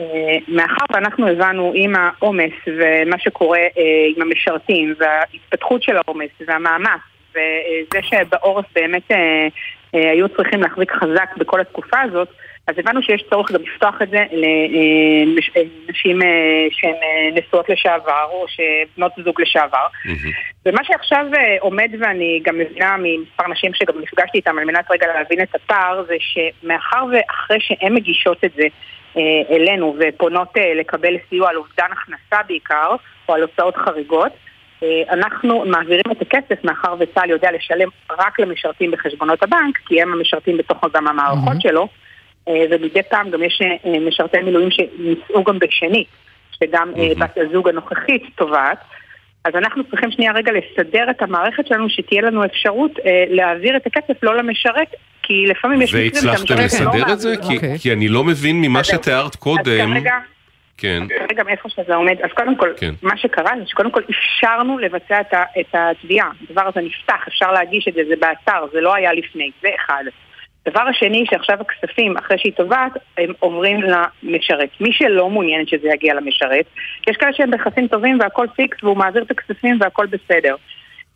[0.00, 7.00] אה, מאחר ואנחנו הבנו עם העומס ומה שקורה אה, עם המשרתים וההתפתחות של העומס והמאמץ
[7.30, 9.48] וזה שבעורף באמת אה, אה,
[9.92, 12.28] היו צריכים להחזיק חזק בכל התקופה הזאת,
[12.66, 14.24] אז הבנו שיש צורך גם לפתוח את זה
[15.26, 16.20] לנשים
[16.70, 19.86] שהן אה, נשואות לשעבר או שבנות זוג לשעבר.
[20.66, 25.06] ומה שעכשיו אה, עומד ואני גם מבינה ממספר נשים שגם נפגשתי איתם על מנת רגע
[25.06, 28.66] להבין את הפער זה שמאחר ואחרי שהן מגישות את זה
[29.16, 32.90] אה, אלינו ופונות אה, לקבל סיוע על אובדן הכנסה בעיקר
[33.28, 34.49] או על הוצאות חריגות אה,
[35.10, 40.56] אנחנו מעבירים את הכסף מאחר וצה"ל יודע לשלם רק למשרתים בחשבונות הבנק כי הם המשרתים
[40.56, 41.88] בתוך גם המערכות שלו.
[42.48, 46.06] אה, ומדי פעם גם יש אה, משרתי מילואים שנישאו גם בשנית
[46.60, 48.78] שגם אה, בת הזוג הנוכחית תובעת
[49.44, 53.86] אז אנחנו צריכים שנייה רגע לסדר את המערכת שלנו שתהיה לנו אפשרות אה, להעביר את
[53.86, 54.88] הכסף לא למשרת
[55.22, 57.34] כי לפעמים יש מקרים והצלחתם שהמשרת לא לסדר את זה?
[57.48, 59.94] כי- כי אני לא מבין ממה שתיארת קודם.
[59.94, 60.14] כרגע,
[60.80, 61.02] כן.
[61.08, 62.94] כרגע מאיפה שזה עומד, אז קודם כל, כן.
[63.02, 66.30] מה שקרה זה שקודם כל אפשרנו לבצע את, את התביעה.
[66.48, 70.04] הדבר הזה נפתח, אפשר להגיש את זה, זה באתר, זה לא היה לפני, זה אחד.
[70.66, 74.68] הדבר השני, שעכשיו הכספים, אחרי שהיא תובעת, הם עוברים למשרת.
[74.80, 76.64] מי שלא מעוניינת שזה יגיע למשרת,
[77.08, 80.54] יש כאלה שהם ביחסים טובים והכל פיקס והוא מעביר את הכספים והכל בסדר.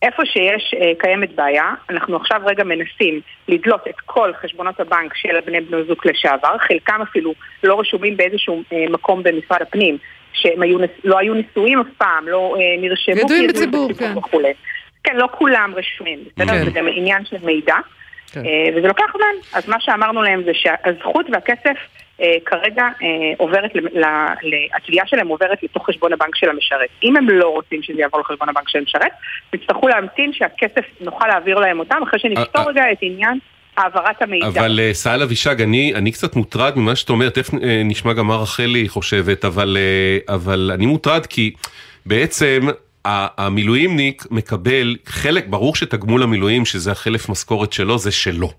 [0.03, 5.37] איפה שיש אה, קיימת בעיה, אנחנו עכשיו רגע מנסים לדלות את כל חשבונות הבנק של
[5.37, 7.35] הבני בני זוג לשעבר, חלקם אפילו
[7.65, 9.99] לא רשומים באיזשהו אה, מקום במשרד הפנים,
[10.33, 13.15] שהם היו, לא היו נשואים אף פעם, לא אה, נרשמו.
[13.15, 14.19] ידועים כי בציבור, כן.
[14.19, 14.53] וכולי.
[15.05, 16.53] כן, לא כולם רשומים, בסדר?
[16.53, 16.65] כן.
[16.65, 17.77] זה גם עניין של מידע.
[18.33, 18.41] כן.
[18.47, 19.59] אה, וזה לוקח זמן.
[19.59, 21.77] אז מה שאמרנו להם זה שהזכות והכסף
[22.47, 23.09] כרגע אה,
[23.39, 23.71] עוברת,
[24.77, 26.89] התביעה שלהם עוברת לתוך חשבון הבנק של המשרת.
[27.03, 29.13] אם הם לא רוצים שזה יעבור לחשבון הבנק של המשרת,
[29.55, 33.39] יצטרכו להמתין שהכסף, נוכל להעביר להם אותם אחרי שנפתור אה, רגע את עניין
[33.77, 34.47] העברת המידע.
[34.47, 38.27] אבל אה, סהל אבישג, אני, אני קצת מוטרד ממה שאת אומרת, תכף אה, נשמע גם
[38.27, 41.53] מה רחלי חושבת, אבל, אה, אבל אני מוטרד כי
[42.07, 42.61] בעצם
[43.05, 48.53] המילואימניק מקבל חלק, ברור שתגמול המילואים, שזה החלף משכורת שלו, זה שלו.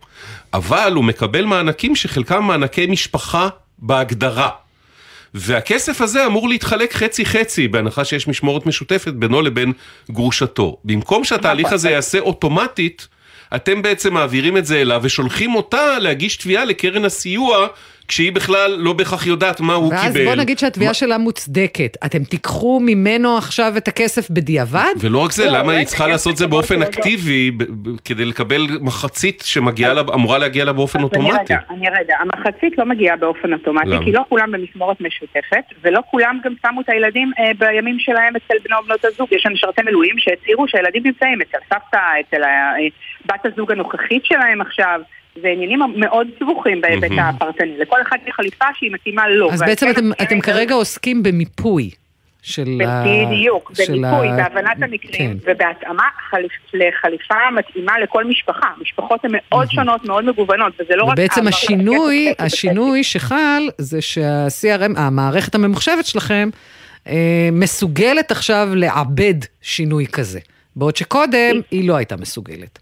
[0.54, 4.50] אבל הוא מקבל מענקים שחלקם מענקי משפחה בהגדרה.
[5.34, 9.74] והכסף הזה אמור להתחלק חצי חצי, בהנחה שיש משמורת משותפת בינו לבין
[10.12, 10.78] גרושתו.
[10.84, 13.08] במקום שהתהליך הזה יעשה אוטומטית,
[13.56, 17.68] אתם בעצם מעבירים את זה אליו ושולחים אותה להגיש תביעה לקרן הסיוע,
[18.08, 20.26] כשהיא בכלל לא בהכרח יודעת מה הוא ואז קיבל.
[20.26, 21.98] בוא נגיד שהתביעה שלה מוצדקת.
[22.06, 24.94] אתם תיקחו ממנו עכשיו את הכסף בדיעבד?
[25.00, 27.52] ולא רק זה, לא, למה היא צריכה לעשות זה באופן אקטיבי,
[28.06, 31.54] כדי לקבל מחצית שמגיעה לה, אמורה להגיע לה באופן אוטומטי?
[31.54, 34.06] רגע, אני רגע, המחצית לא מגיעה באופן אוטומטי, למה?
[34.06, 38.56] כי לא כולם במשמורת משותפת, ולא כולם גם שמו את הילדים אה, בימים שלהם אצל
[38.64, 39.28] בני ובנות הזוג.
[39.32, 42.74] יש משרתי מילואים שהצהירו שהילדים נמצאים אצל סבתא, אצל אה,
[43.26, 45.02] בת הזוג הנוכחית שלהם עכשיו.
[45.42, 47.12] זה עניינים מאוד סבוכים בהיבט.
[47.18, 47.78] הפרטני.
[47.78, 49.52] לכל אחד יש חליפה שהיא מתאימה לו.
[49.52, 51.90] אז בעצם כן אתם, אתם כרגע עוסקים במיפוי
[52.42, 53.04] של ה...
[53.04, 55.52] בדיוק, במיפוי, ה- בהבנת המקרים כן.
[55.52, 58.68] ובהתאמה חליפ, לחליפה מתאימה לכל משפחה.
[58.82, 61.14] משפחות הן מאוד שונות, מאוד מגוונות, וזה לא רק...
[61.14, 66.50] ובעצם השינוי, השינוי שחל זה שה-CRM, המערכת הממוחשבת שלכם,
[67.08, 70.40] אה, מסוגלת עכשיו לעבד שינוי כזה.
[70.76, 72.80] בעוד שקודם היא לא הייתה מסוגלת.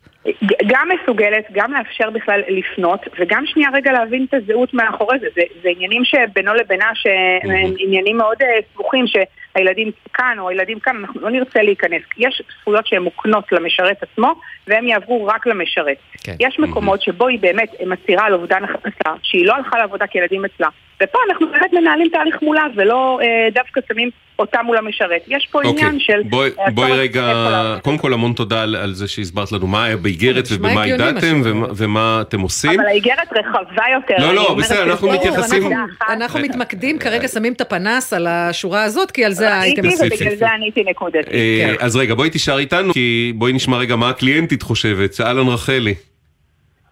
[0.67, 5.27] גם מסוגלת, גם לאפשר בכלל לפנות, וגם שנייה רגע להבין את הזהות מאחורי זה.
[5.35, 10.97] זה, זה עניינים שבינו לבינה, שהם עניינים מאוד אה, סבוכים, שהילדים כאן או הילדים כאן,
[10.97, 12.01] אנחנו לא נרצה להיכנס.
[12.17, 14.35] יש זכויות שהן מוקנות למשרת עצמו,
[14.67, 15.97] והם יעברו רק למשרת.
[16.23, 16.35] כן.
[16.39, 20.45] יש מקומות שבו היא באמת מצהירה על אובדן הכנסה, שהיא לא הלכה לעבודה כי ילדים
[20.45, 20.67] אצלה.
[21.03, 24.09] ופה אנחנו באמת מנהלים תהליך מולה, ולא אה, דווקא שמים
[24.39, 25.21] אותה מול המשרת.
[25.27, 26.17] יש פה עניין של...
[26.17, 27.77] אוקיי, בואי, אה, הצורך רגע.
[27.81, 31.67] קודם כל המון תודה על, על זה שהסברת לנו מה היה באיגרת ובמה הגעתם מה
[31.75, 32.79] ומה, אתם עושים.
[32.79, 34.15] אבל האיגרת רחבה יותר.
[34.19, 35.73] לא, לא, בסדר, אנחנו מתייחסים-.
[36.09, 40.51] אנחנו מתמקדים, כרגע שמים את הפנס על השורה הזאת, כי על זה הייתם ובגלל זה
[40.51, 41.33] עניתי נקודתית.
[41.33, 41.85] אה, כן.
[41.85, 45.21] אז רגע, בואי תישאר איתנו, כי בואי נשמע רגע מה הקליינטית חושבת.
[45.21, 45.95] אהלן רחלי,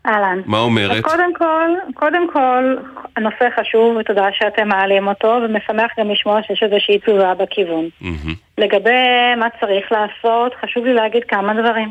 [0.06, 0.42] אהלן.
[0.46, 1.06] מה אומרת?
[1.06, 2.76] אז קודם כל, קודם כל,
[3.18, 7.90] הנושא חשוב ותודה שאתם מעלים אותו, ומשמח גם לשמוע שיש איזושהי תזוזה בכיוון.
[8.02, 8.36] מהמם.
[8.58, 11.90] לגבי מה צריך לעשות, חשוב לי להגיד כמה דברים.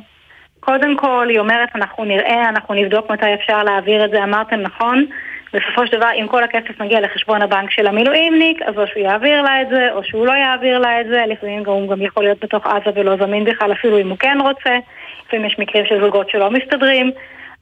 [0.61, 5.07] קודם כל, היא אומרת, אנחנו נראה, אנחנו נבדוק מתי אפשר להעביר את זה, אמרתם נכון.
[5.55, 9.43] בסופו של דבר, אם כל הכסף מגיע לחשבון הבנק של המילואימניק, אז או שהוא יעביר
[9.43, 12.23] לה את זה, או שהוא לא יעביר לה את זה, לפעמים גם- הוא גם יכול
[12.25, 14.79] להיות בתוך עזה ולא זמין בכלל, אפילו אם הוא כן רוצה.
[15.27, 17.11] לפעמים יש מקרים של זוגות שלא מסתדרים.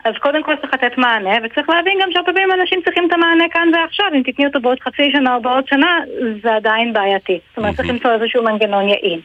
[0.05, 3.69] אז קודם כל צריך לתת מענה, וצריך להבין גם שהרבה אנשים צריכים את המענה כאן
[3.75, 5.99] ועכשיו, אם תתני אותו בעוד חצי שנה או בעוד שנה,
[6.43, 7.39] זה עדיין בעייתי.
[7.49, 9.21] זאת אומרת, צריך למצוא איזשהו מנגנון יעיל.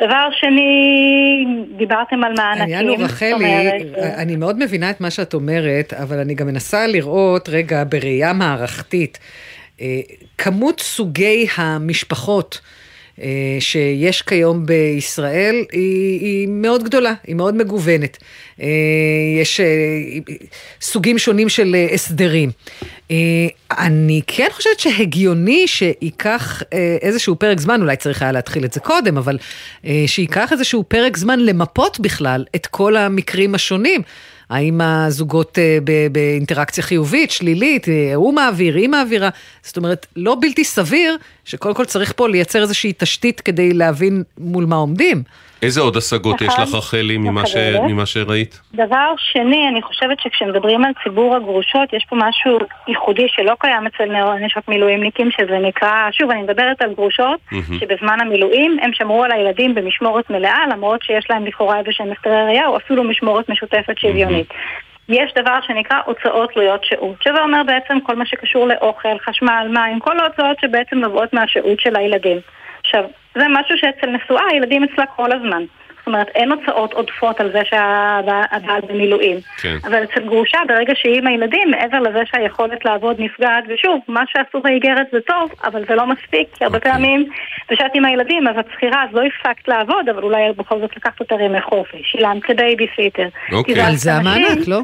[0.00, 1.46] דבר שני,
[1.76, 2.62] דיברתם על מענקים.
[2.62, 3.82] העניין הוא, רחלי, אומרת,
[4.16, 9.18] אני מאוד מבינה את מה שאת אומרת, אבל אני גם מנסה לראות, רגע, בראייה מערכתית,
[9.80, 10.00] אה,
[10.38, 12.60] כמות סוגי המשפחות.
[13.20, 18.18] אה, שיש כיום בישראל היא, היא מאוד גדולה, היא מאוד מגוונת.
[18.60, 18.66] אה,
[19.40, 19.66] יש אה,
[20.80, 22.50] סוגים שונים של הסדרים.
[23.78, 26.62] אני כן חושבת שהגיוני שייקח
[27.02, 29.38] איזשהו פרק זמן, אולי צריך היה להתחיל את זה קודם, אבל
[30.06, 34.02] שייקח איזשהו פרק זמן למפות בכלל את כל המקרים השונים.
[34.50, 35.58] האם הזוגות
[36.12, 39.28] באינטראקציה חיובית, שלילית, הוא מעביר, היא מעבירה.
[39.62, 41.16] זאת אומרת, לא בלתי סביר
[41.50, 45.22] שקודם כל צריך פה לייצר איזושהי תשתית כדי להבין מול מה עומדים.
[45.62, 47.80] איזה עוד השגות יש אחד, לך רחלי ממה ש- מקבלת.
[47.90, 48.60] ממה שראית?
[48.74, 54.04] דבר שני, אני חושבת שכשמדברים על ציבור הגרושות, יש פה משהו ייחודי שלא קיים אצל
[54.46, 57.78] נשות מילואימניקים, שזה נקרא, שוב, אני מדברת על גרושות, מהמם.
[57.80, 62.66] שבזמן המילואים הם שמרו על הילדים במשמורת מלאה, למרות שיש להם לכאורה איזשהם הסתרי ראייה,
[62.66, 64.48] או אפילו משמורת משותפת שוויונית.
[65.08, 70.00] יש דבר שנקרא הוצאות תלויות שהות, שזה אומר בעצם כל מה שקשור לאוכל, חשמל, מים,
[70.00, 72.38] כל ההוצאות שבעצם נובעות מהשהות של הילדים.
[72.80, 75.62] עכשיו, זה משהו שאצל נשואה הילדים אצלה כל הזמן.
[76.10, 79.36] אומרת, אין הוצאות עודפות על זה שהבעל במילואים.
[79.62, 79.76] כן.
[79.84, 84.60] אבל אצל גרושה, ברגע שהיא עם הילדים, מעבר לזה שהיכולת לעבוד נפגעת, ושוב, מה שעשו
[84.60, 87.28] באיגרת זה טוב, אבל זה לא מספיק, כי הרבה פעמים,
[87.68, 91.20] כשאת עם הילדים, אז את שכירה, אז לא הפסקת לעבוד, אבל אולי בכל זאת לקחת
[91.20, 93.28] יותר ימי חופש, שילמת כבייביסיטר.
[93.52, 93.74] אוקיי.
[93.74, 94.80] כי על זה המענק, לא?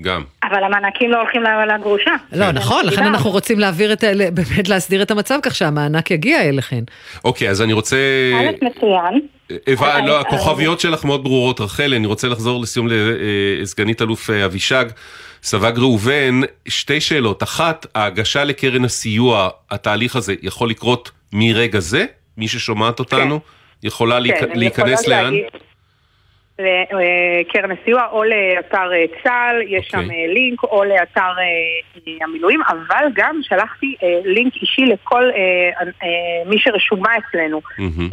[0.00, 0.22] גם.
[0.44, 1.42] אבל המענקים לא הולכים
[1.74, 2.10] לגרושה.
[2.32, 3.02] לא, נכון, לכן.
[3.02, 6.84] אנחנו רוצים להעביר את, ה- באמת להסדיר את המצב כך שהמענק יגיע אליכן.
[7.24, 7.96] אוקיי, אז אני רוצה...
[8.40, 9.20] א', מצוין.
[9.72, 12.88] אבל- לא, הכוכביות שלך מאוד ברורות, רחל, אני רוצה לחזור לסיום
[13.60, 14.84] לסגנית אלוף אה, אבישג.
[15.42, 17.42] סבג ראובן, שתי שאלות.
[17.42, 22.04] אחת, ההגשה לקרן הסיוע, התהליך הזה יכול לקרות מרגע זה?
[22.36, 23.40] מי ששומעת אותנו?
[23.82, 25.24] יכולה כן, להיכנס לאן?
[25.34, 25.46] להגיש
[26.60, 30.26] לקרן הסיוע או לאתר אה, צה"ל, יש שם אוקיי.
[30.26, 33.94] אה, לינק, או לאתר אה, המילואים, אבל גם שלחתי
[34.24, 35.30] לינק אישי לכל
[36.46, 37.60] מי שרשומה אצלנו.
[37.78, 38.08] מהמם.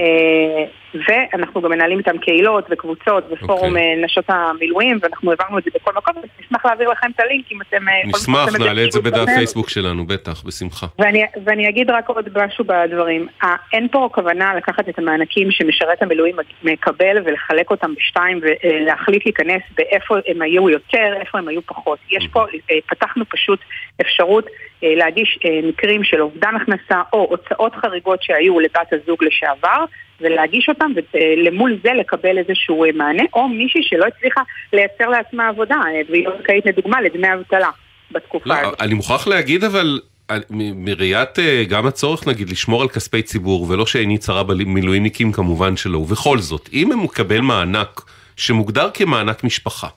[1.09, 3.95] אה, ואנחנו גם מנהלים איתם קהילות וקבוצות ופורום אוקיי.
[3.95, 7.61] אה, נשות המילואים, ואנחנו העברנו את זה בכל מקום, ונשמח להעביר לכם את הלינק אם
[7.61, 7.89] אתם...
[7.89, 9.25] אה, נשמח, נעלה את זה בדף.
[9.35, 10.87] פייסבוק שלנו, בטח, בשמחה.
[10.99, 13.27] ואני, ואני אגיד רק עוד משהו בדברים.
[13.43, 19.61] ה- אין פה כוונה לקחת את המענקים שמשרת המילואים מקבל ולחלק אותם בשתיים ולהחליט להיכנס
[19.77, 21.99] באיפה הם היו יותר, איפה הם היו פחות.
[22.11, 23.59] יש פה, אה, פתחנו פשוט
[24.01, 24.45] אפשרות
[24.83, 29.85] אה, להגיש אה, מקרים של אובדן הכנסה או הוצאות חריגות שהיו לבת הזוג לשעבר
[30.21, 34.41] ולהגיש אותם ולמול זה לקבל איזשהו אה, מענה או מישהי שלא הצליחה
[34.73, 37.69] לייצר לעצמה עבודה אה, והיא לא זכאית לדוגמה לדמי אבטלה
[38.11, 38.81] בתקופה לא, הזאת.
[38.81, 39.99] אני מוכרח להגיד אבל,
[40.31, 45.77] אה, מראיית אה, גם הצורך נגיד לשמור על כספי ציבור, ולא שעיני צרה במילואימניקים כמובן
[45.77, 48.01] שלא, ובכל זאת, אם הוא מקבל מענק
[48.37, 49.87] שמוגדר כמענק משפחה,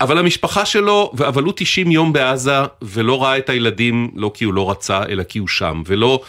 [0.00, 2.52] אבל המשפחה שלו, אבל הוא 90 יום בעזה
[2.82, 6.22] ולא ראה את הילדים, לא כי הוא לא רצה, אלא כי הוא שם, ולא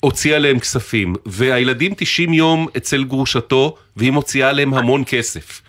[0.00, 5.62] הוציא עליהם כספים, והילדים 90 יום אצל גרושתו, והיא מוציאה עליהם המון כסף.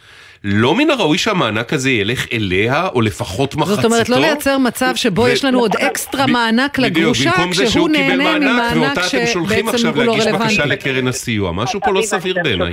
[0.43, 3.75] לא מן הראוי שהמענק הזה ילך אליה, או לפחות מחציתו?
[3.81, 7.89] זאת אומרת, לא לייצר מצב שבו ו- יש לנו עוד אקסטרה מענק לגרושה, כשהוא שהוא
[7.89, 10.69] קיבל נהנה מענק, ממענק ואותה אתם שולחים שבעצם עכשיו הוא לא להגיש בקשה רלוונטי.
[10.89, 11.51] לקרן הסיוע.
[11.51, 12.71] משהו פה לא סביר בעיניי.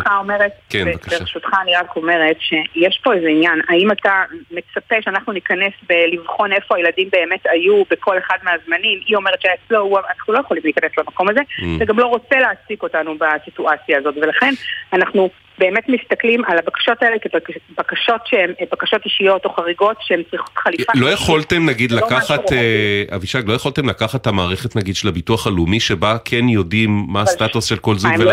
[0.71, 1.19] כן, בבקשה.
[1.19, 6.77] ברשותך אני רק אומרת שיש פה איזה עניין, האם אתה מצפה שאנחנו ניכנס בלבחון איפה
[6.77, 11.29] הילדים באמת היו בכל אחד מהזמנים, היא אומרת שאצלו, הוא- אנחנו לא יכולים להיכנס למקום
[11.29, 11.63] הזה, Mm.
[11.79, 14.53] וגם לא רוצה להעסיק אותנו בסיטואציה הזאת, ולכן
[14.93, 20.93] אנחנו באמת מסתכלים על הבקשות האלה כבקשות שהן בקשות אישיות או חריגות שהן צריכות חליפה.
[20.95, 25.47] לא יכולתם נגיד לא לקחת, אה, אבישג, לא יכולתם לקחת את המערכת נגיד של הביטוח
[25.47, 28.33] הלאומי שבה כן יודעים מה הסטטוס של כל זוג לא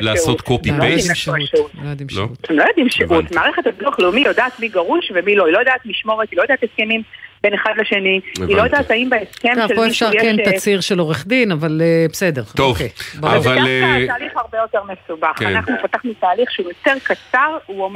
[0.00, 0.40] ולעשות.
[0.40, 1.28] קופי הם לא יודעים פייסט?
[1.28, 1.70] איפה השהות.
[2.50, 3.32] הם לא יודעים שהות.
[3.32, 5.46] מערכת הביטוח הלאומי יודעת מי גרוש ומי לא.
[5.46, 7.02] היא לא יודעת משמורת, היא לא יודעת הסכמים
[7.46, 8.20] בין אחד לשני.
[8.48, 8.56] היא.
[8.56, 10.22] לא יודעת האם בהסכם טוב, של פה מישהו אפשר יש...
[10.22, 12.42] כן אה, תצהיר של עורך דין, אבל אה, בסדר.
[12.56, 12.88] טוב, אוקיי.
[13.12, 13.58] זה אבל...
[13.66, 15.32] אה, דווקא תהליך הרבה יותר מסובך.
[15.36, 15.46] כן.
[15.46, 17.90] אנחנו פתחנו תהליך שהוא יותר קצר, הוא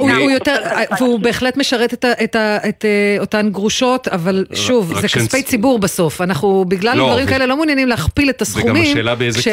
[0.99, 5.43] והוא בהחלט משרת את, ה, את, ה, את אה, אותן גרושות, אבל שוב, זה כספי
[5.43, 6.21] ציבור בסוף.
[6.21, 8.97] אנחנו בגלל לא, דברים ו- כאלה לא מעוניינים להכפיל את הסכומים,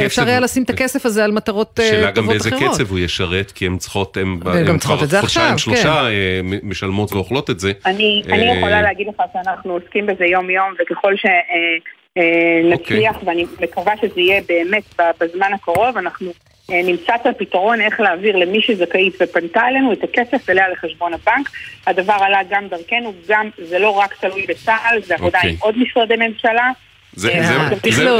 [0.08, 2.74] קצב- היה לשים את הכסף הזה על מטרות אה, שאלה גם טובות באיזה אחרות.
[2.74, 6.40] קצב הוא ישרת, כי הן צריכות, הן גם כבר את זה חודשיים עכשיו, שלושה אה,
[6.44, 7.72] מ- משלמות ואוכלות את זה.
[7.86, 13.28] אני, אה, אני יכולה להגיד לך שאנחנו עוסקים בזה יום-יום, וככל שנצליח, אוקיי.
[13.28, 14.82] ואני מקווה שזה יהיה באמת
[15.20, 16.32] בזמן הקרוב, אנחנו
[16.70, 21.50] אה, נמצא את הפתרון איך להעביר למי שזכאית ופנתה אלינו את הכסף אליה לחשבון הבנק.
[21.86, 25.50] הדבר עלה גם דרכנו, גם זה לא רק תלוי בצה"ל, זה עבודה אוקיי.
[25.50, 26.70] עם עוד משרדי ממשלה.
[27.18, 27.68] זה- אה,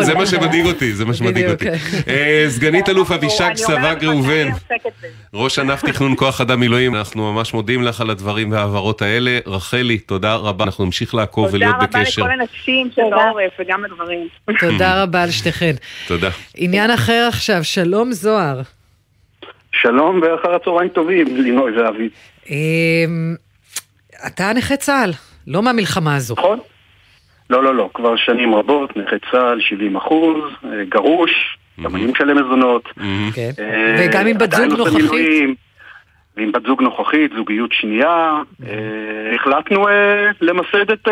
[0.05, 1.65] זה- מה שמדאיג אותי, זה מה שמדאיג אותי.
[1.65, 1.77] כן.
[2.09, 4.49] אה, סגנית אלוף אבישג סבג ראובן.
[5.35, 9.39] ראש ענף תכנון כוח אדם מילואים, אנחנו ממש מודים לך על הדברים וההעברות האלה.
[9.47, 12.23] רחלי, תודה רבה, אנחנו נמשיך לעקוב תודה ולהיות רבה בקשר.
[12.23, 14.29] לכל הנשים של העורף וגם לגברים.
[14.61, 15.75] תודה רבה לשתיכן.
[16.09, 16.31] תודה.
[16.57, 18.61] עניין אחר עכשיו, שלום זוהר.
[19.73, 22.11] שלום ואחר הצהריים טובים, לינוי ואביב.
[22.51, 23.35] אמ,
[24.27, 25.13] אתה נכה צה"ל,
[25.47, 26.35] לא מהמלחמה הזו.
[26.39, 26.59] נכון.
[27.51, 32.37] לא, לא, לא, כבר שנים רבות, נכה צה"ל, 70 אחוז, אה, גרוש, גם אני משלם
[32.37, 32.89] מזונות.
[33.35, 33.51] כן.
[33.59, 35.11] אה, וגם עם בת זוג נוכחית.
[36.37, 38.43] ועם בת זוג נוכחית, זוגיות שנייה.
[38.67, 39.87] אה, החלטנו
[40.41, 41.09] למסד את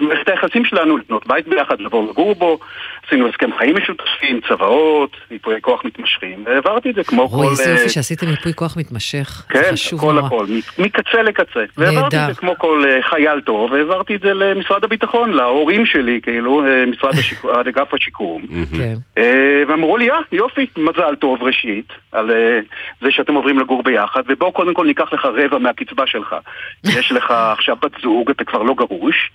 [0.00, 2.58] מערכת היחסים שלנו, לבנות בית ביחד, לבוא לגור בו,
[3.06, 7.36] עשינו הסכם חיים משותפים, צוואות, ייפויי כוח מתמשכים, והעברתי את זה כמו כל...
[7.36, 9.46] אוי, איזה אה, יופי שעשיתם ייפוי כוח מתמשך.
[9.52, 10.18] זה כן, חשוב הכל.
[10.18, 10.46] הכל,
[10.78, 11.60] מקצה לקצה.
[11.76, 16.20] והעברתי את זה כמו כל אה, חייל טוב, והעברתי את זה למשרד הביטחון, להורים שלי,
[16.22, 18.42] כאילו, אה, משרד השיקום, אגף השיקום.
[18.78, 18.94] כן.
[19.18, 22.60] אה, ואמרו לי, אה, יופי, מזל טוב ראשית, על אה,
[23.00, 26.36] זה שאתם עוברים לגור ביחד, ובואו קודם כל ניקח לך רבע מהקצבה שלך.
[26.98, 29.30] יש לך עכשיו בת זוג, אתה כבר לא גרוש.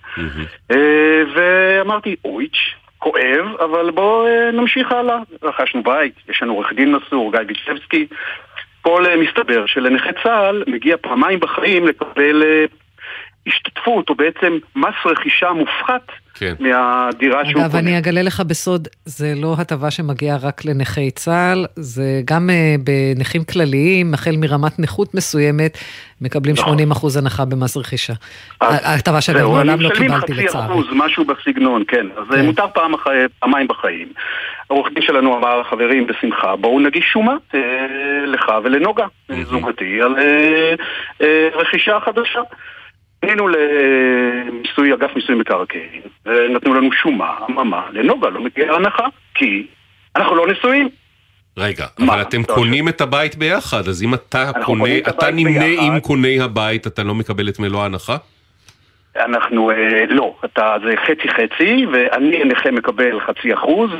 [0.70, 5.18] אה, ואמרתי, אויץ', כואב, אבל בואו אה, נמשיך הלאה.
[5.42, 8.06] רכשנו בית, יש לנו עורך דין מסור, גיא בישבסקי.
[8.82, 12.64] כל אה, מסתבר שלנכה צה"ל מגיע פעמיים בחיים לקבל אה,
[13.46, 16.12] השתתפות, או בעצם מס רכישה מופחת
[16.42, 16.54] כן.
[16.60, 17.82] מהדירה שהוא אגב, קונה.
[17.82, 23.44] אני אגלה לך בסוד, זה לא הטבה שמגיעה רק לנכי צה"ל, זה גם אה, בנכים
[23.44, 25.78] כלליים, החל מרמת נכות מסוימת,
[26.20, 26.60] מקבלים 80%
[27.18, 28.12] הנחה במס רכישה.
[28.60, 29.48] ההטבה שאני נכון.
[29.48, 30.72] זהו, מעולם לא משלמים קיבלתי חצי לצערי.
[30.72, 32.06] אחוז, משהו בסגנון, כן.
[32.16, 32.44] אז כן.
[32.44, 34.08] מותר פעם אחרי, פעמיים בחיים.
[34.70, 37.60] העורך דין שלנו אמר, חברים, בשמחה, בואו נגיש שומה אה,
[38.26, 39.06] לך ולנוגה,
[39.42, 40.74] זוגתי, על אה,
[41.22, 42.40] אה, רכישה חדשה.
[43.22, 49.66] פנינו למיסוי, אגף מיסוי מקרקעין, ונתנו לנו שומה, אממה, לנוגה לא מגיעה הנחה, כי
[50.16, 50.88] אנחנו לא נשואים.
[51.56, 55.82] רגע, אבל אתם קונים את הבית ביחד, אז אם אתה קונה, אתה נמנה ביחד.
[55.82, 58.16] עם קוני הבית, אתה לא מקבל את מלוא ההנחה?
[59.16, 59.76] אנחנו, אה,
[60.08, 63.90] לא, אתה, זה חצי חצי, ואני הנכה מקבל חצי אחוז,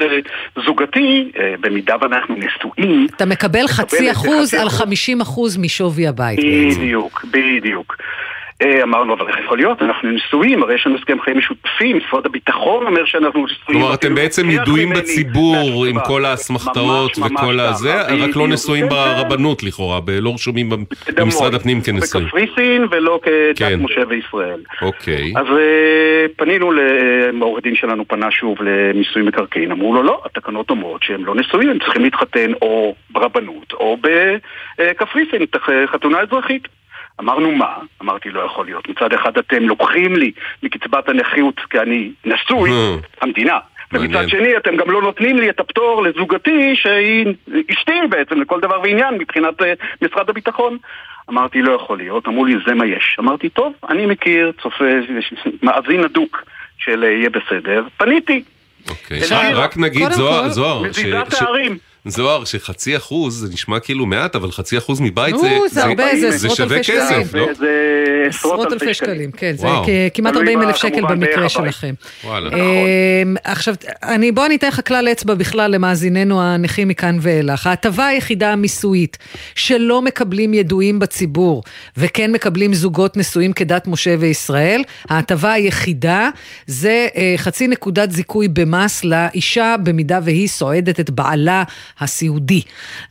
[0.56, 4.68] וזוגתי, אה, במידה ואנחנו נשואים, אתה מקבל חצי אחוז על.
[4.68, 6.80] 50 אחוז משווי הבית בעצם.
[6.80, 7.96] בדיוק, בדיוק.
[8.62, 9.82] אה, אמרנו, אבל איך יכול להיות?
[9.82, 13.62] אנחנו נשואים, הרי יש לנו הסכם חיים משותפים, משרד הביטחון אומר שאנחנו נשואים.
[13.66, 15.96] כלומר, אתם בעצם ידועים בציבור עם.
[16.06, 18.48] כל האסמכתאות וכל הזה, רק לא.
[18.48, 20.70] נשואים כן, ברבנות לכאורה, לא רשומים
[21.16, 22.26] במשרד הפנים כנשואים.
[22.26, 23.80] בקפריסין ולא כדת כן.
[23.82, 24.60] משה וישראל.
[24.82, 25.32] אוקיי.
[25.36, 26.72] אז אה, פנינו,
[27.40, 31.70] העורך דין שלנו פנה שוב למיסוי מקרקעין, אמרו לו לא, התקנות אומרות שהם לא נשואים,
[31.70, 33.96] הם צריכים להתחתן או ברבנות או
[34.78, 35.42] בקפריסין,
[35.86, 36.68] חתונה אזרחית.
[37.22, 37.74] אמרנו מה?
[38.02, 38.88] אמרתי לא יכול להיות.
[38.88, 40.30] מצד אחד אתם לוקחים לי
[40.62, 42.70] מקצבת הנכות כי אני נשוי,
[43.20, 43.58] המדינה.
[43.92, 44.16] מעניין.
[44.16, 47.26] ומצד שני אתם גם לא נותנים לי את הפטור לזוגתי שהיא
[47.72, 50.76] אשתי בעצם לכל דבר ועניין מבחינת אה, משרד הביטחון.
[51.30, 53.16] אמרתי לא יכול להיות, אמרו לי זה מה יש.
[53.20, 54.84] אמרתי טוב, אני מכיר, צופה,
[55.62, 56.42] מאזין הדוק
[56.78, 58.42] של אה, יהיה בסדר, פניתי.
[58.90, 59.18] אוקיי.
[59.18, 61.78] עכשיו, רק נגיד, זוהר, זוהר, ש- מזיזת ש- הערים.
[62.06, 66.04] זוהר, שחצי אחוז, זה נשמע כאילו מעט, אבל חצי אחוז מבית נו, זה, זה הרבה,
[66.20, 67.46] זה עשרות שווה אלפי כסף, שקלים.
[67.46, 67.54] לא?
[67.54, 67.68] זה
[68.28, 69.66] עשרות אלפי שקלים, כן, זה
[70.14, 71.50] כמעט תלוי 40 בה, אלף שקל במקרה הבית.
[71.50, 71.94] שלכם.
[72.24, 72.50] וואלה.
[72.56, 77.66] אמ, עכשיו, אני, בוא אני אתן לך כלל אצבע בכלל למאזיננו הנכים מכאן ואילך.
[77.66, 79.18] ההטבה היחידה המיסויית
[79.54, 81.62] שלא מקבלים ידועים בציבור
[81.96, 86.30] וכן מקבלים זוגות נשואים כדת משה וישראל, ההטבה היחידה
[86.66, 91.62] זה אה, חצי נקודת זיכוי במס לאישה במידה והיא סועדת את בעלה
[92.00, 92.62] הסיעודי.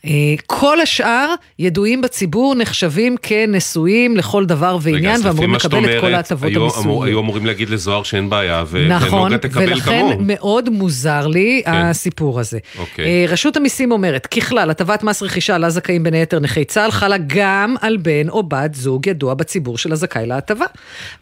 [0.04, 0.10] אה,
[0.46, 7.06] כל השאר ידועים בציבור נחשבים כנשואים לכל דבר ועניין ואמורים לקבל את כל ההטבות המיסויות.
[7.06, 10.18] היו אמורים להגיד לזוהר שאין בעיה, ו- נכון, ונוגה תקבל ולכן כמוהו.
[10.20, 12.58] מאוד מוזר לי הסיפור הזה.
[12.78, 13.04] אוקיי.
[13.04, 17.16] אה, רשות המיסים אומרת, ככלל, הטבת מס רכישה לה זכאים בין היתר נכי צה"ל חלה
[17.26, 20.66] גם על בן או בת זוג ידוע בציבור של הזכאי להטבה.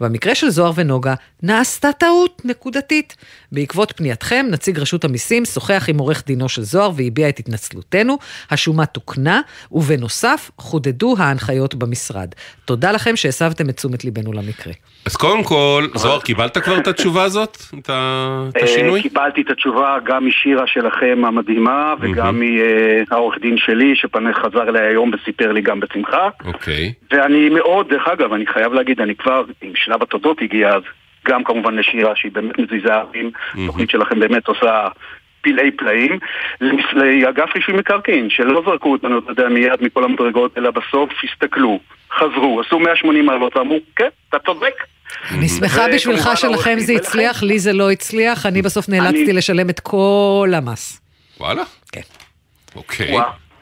[0.01, 3.17] במקרה של זוהר ונוגה, נעשתה טעות נקודתית.
[3.53, 8.19] בעקבות פנייתכם, נציג רשות המיסים שוחח עם עורך דינו של זוהר והביע את התנצלותנו.
[8.51, 9.41] השומה תוקנה,
[9.73, 12.29] ובנוסף, חודדו ההנחיות במשרד.
[12.65, 14.73] תודה לכם שהסבתם את תשומת ליבנו למקרה.
[15.07, 17.57] אז קודם כל, זוהר, קיבלת כבר את התשובה הזאת?
[17.79, 18.99] את ה- את השינוי?
[18.99, 24.87] אה, קיבלתי את התשובה גם משירה שלכם המדהימה וגם מהעורך דין שלי שפנה חזר אליי
[24.87, 26.93] היום וסיפר לי גם בשמחה אוקיי.
[27.11, 30.83] ואני מאוד, דרך אגב, אני חייב להגיד, אני כבר, אם שלב התודות הגיע אז,
[31.29, 34.89] גם כמובן לשירה שהיא באמת מזיזה ערים, התוכנית שלכם באמת עושה
[35.41, 36.19] פלאי פלאים,
[36.93, 41.79] לאגף רישוי מקרקעין, שלא זרקו אותנו, אתה יודע, מיד מכל המדרגות, אלא בסוף הסתכלו,
[42.19, 44.75] חזרו, עשו 180 מעלות ואמרו, כן, אתה צודק.
[45.31, 46.93] אני שמחה בשבילך שלכם זה.
[46.93, 51.01] הצליח, לי זה לא הצליח, אני בסוף נאלצתי לשלם את כל המס.
[51.41, 51.63] וואלה?
[51.93, 52.01] כן.
[52.77, 53.17] אוקיי.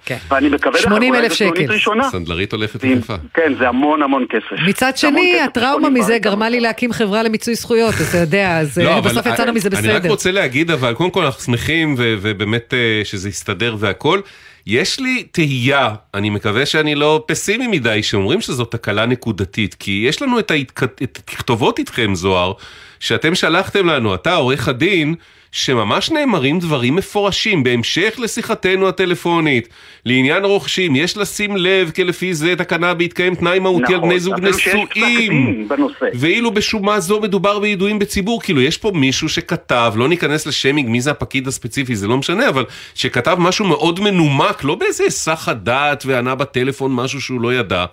[0.09, 0.17] כן.
[0.31, 1.73] ואני מקווה לך, 80,000 אולי זו סנונית שקל.
[1.73, 2.11] ראשונה.
[2.11, 3.15] סנדלרית הולכת יחפה.
[3.35, 4.63] כן, זה המון המון כסף.
[4.69, 9.01] מצד שני, הטראומה מזה גרמה לי להקים חברה למיצוי זכויות, אתה יודע, אז לא, אה,
[9.01, 10.09] בסוף יצאנו מזה אני רק בסדר.
[10.11, 14.21] רוצה להגיד, אבל קודם כל אנחנו שמחים ו- ובאמת אה, שזה יסתדר והכל.
[14.67, 20.23] יש לי תהייה, אני מקווה שאני לא פסימי מדי, שאומרים שזו תקלה נקודתית, כי יש
[20.23, 22.53] לנו את ההתכ- את הכתובות איתכם, זוהר,
[23.01, 25.15] שאתם שלחתם לנו, אתה עורך הדין,
[25.53, 29.69] שממש נאמרים דברים מפורשים בהמשך לשיחתנו הטלפונית.
[30.05, 34.21] לעניין רוכשים, יש לשים לב כי לפי זה תקנה בהתקיים תנאי מהותי על נכון, בני
[34.21, 35.69] זוג אפילו שיש פסק נשואים.
[36.15, 41.01] ואילו בשומה זו מדובר בידועים בציבור, כאילו יש פה מישהו שכתב, לא ניכנס לשיימינג מי
[41.01, 46.03] זה הפקיד הספציפי, זה לא משנה, אבל שכתב משהו מאוד מנומק, לא באיזה היסח הדעת
[46.07, 47.85] וענה בטלפון משהו שהוא לא ידע,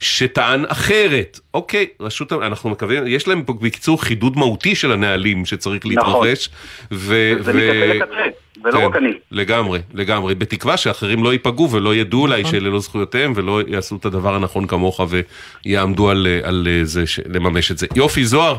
[0.00, 1.40] שטען אחרת.
[1.54, 6.48] אוקיי, רשות, אנחנו מקווים, יש להם פה בקיצור חידוד מהותי של הנהלים שצריך להתרחש.
[7.02, 9.12] ו- זה ו- מקצה לקצה, ולא כן, רק אני.
[9.30, 14.04] לגמרי, לגמרי, בתקווה שאחרים לא ייפגעו ולא ידעו אולי שאלה לא זכויותיהם ולא יעשו את
[14.04, 15.00] הדבר הנכון כמוך
[15.64, 17.86] ויעמדו על, על זה, ש- לממש את זה.
[17.96, 18.56] יופי, זוהר,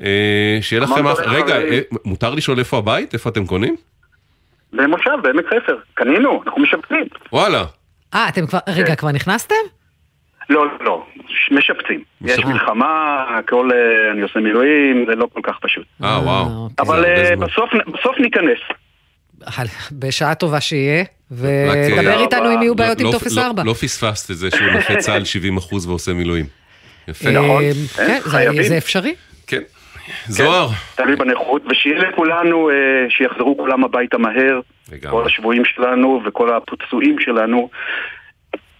[0.00, 1.06] אה, שיהיה לכם...
[1.06, 3.14] אח- רגע, אה, אה, מותר לשאול איפה הבית?
[3.14, 3.76] איפה אתם קונים?
[4.72, 5.76] במושב, בעמק חפר.
[5.94, 7.04] קנינו, אנחנו משפצים.
[7.32, 7.64] וואלה.
[8.14, 9.54] אה, אתם כבר, רגע, כבר נכנסתם?
[10.50, 11.06] לא, לא, לא,
[11.50, 12.02] משפצים.
[12.24, 12.86] יש מלחמה,
[13.38, 15.84] הכל, אה, אני עושה מילואים, זה לא כל כך פשוט.
[16.04, 16.68] אה, וואו.
[16.78, 18.58] אבל אה, בסוף בסוף ניכנס.
[19.92, 23.62] בשעה טובה שיהיה, אה, ודבר איתנו אם יהיו לא- בעיות עם לא- טופס לא- 4.
[23.64, 26.44] לא פספסת את זה שהוא נכה צה"ל 70% ועושה מילואים.
[27.08, 27.30] יפה.
[27.30, 27.62] נכון.
[27.98, 29.14] אה, אה, כן, זה- אפשרי.
[29.46, 29.60] כן.
[30.26, 30.68] זוהר.
[30.94, 32.74] תלוי בנכות, ושיהיה לכולנו, אה,
[33.10, 34.60] שיחזרו כולם הביתה מהר.
[35.10, 37.70] כל השבויים שלנו וכל הפצועים שלנו,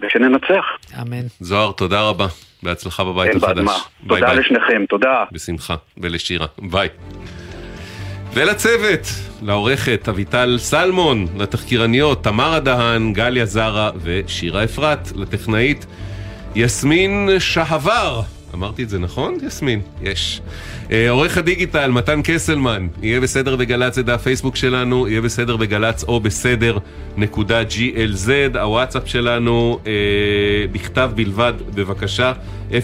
[0.03, 0.65] ושננצח.
[1.01, 1.27] אמן.
[1.41, 2.27] זוהר, תודה רבה.
[2.63, 3.65] בהצלחה בבית אין בעד החדש.
[3.65, 3.79] מה.
[4.03, 4.41] ביי תודה ביי.
[4.41, 5.25] לשניכם, תודה.
[5.33, 5.75] בשמחה.
[5.99, 6.47] ולשירה.
[6.59, 6.89] ביי.
[8.35, 9.07] ולצוות,
[9.43, 15.87] לעורכת אביטל סלמון, לתחקירניות תמרה דהן, גליה זרה ושירה אפרת, לטכנאית
[16.55, 18.21] יסמין שהבר.
[18.55, 19.81] אמרתי את זה נכון, יסמין?
[20.03, 20.41] יש.
[20.93, 26.05] אה, עורך הדיגיטל, מתן קסלמן, יהיה בסדר בגל"צ, זה דף פייסבוק שלנו, יהיה בסדר בגל"צ
[26.05, 26.79] או בסדר
[27.17, 29.93] נקודה glz, הוואטסאפ שלנו, אה,
[30.73, 32.33] בכתב בלבד, בבקשה,
[32.71, 32.75] 052-920-1040,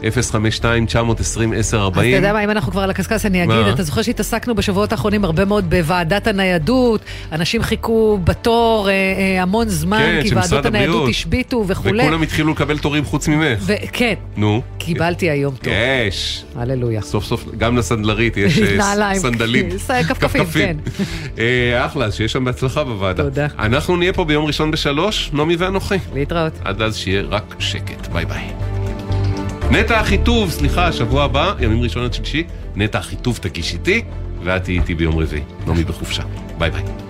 [0.00, 0.04] 052-920-1040.
[0.04, 3.70] אז אתה יודע מה, אם אנחנו כבר על הקשקש, אני אגיד, מה?
[3.72, 7.00] אתה זוכר שהתעסקנו בשבועות האחרונים הרבה מאוד בוועדת הניידות,
[7.32, 11.08] אנשים חיכו בתור אה, אה, המון זמן, כן, כי ועדות הניידות.
[11.10, 12.02] השביתו וכולי.
[12.02, 13.58] וכולם התחילו לקבל תורים חוץ ממך.
[13.66, 14.62] וכן, נו.
[14.78, 15.72] קיבלתי היום תור.
[16.06, 16.44] יש.
[16.56, 17.02] הללויה.
[17.02, 19.68] סוף סוף, גם לסנדלרית יש אה, נעליים, סנדלים.
[20.08, 20.76] כפכפים, כן.
[21.38, 23.22] אה, אחלה, שיהיה שם בהצלחה בוועדה.
[23.22, 23.46] תודה.
[23.58, 25.94] אנחנו נהיה פה ביום ראשון בשלוש, נעמי ואנוכי.
[26.14, 26.52] להתראות.
[26.64, 28.06] עד אז שיהיה רק שקט.
[28.06, 28.44] ביי ביי.
[29.70, 32.44] נטע אחיטוב, סליחה, שבוע הבא, ימים ראשון עד שלישי,
[32.76, 34.02] נטע אחיטוב תגיש איתי,
[34.44, 35.42] ואת תהיי איתי ביום רביעי.
[35.66, 36.22] נעמי בחופשה.
[36.58, 37.03] ביי ביי.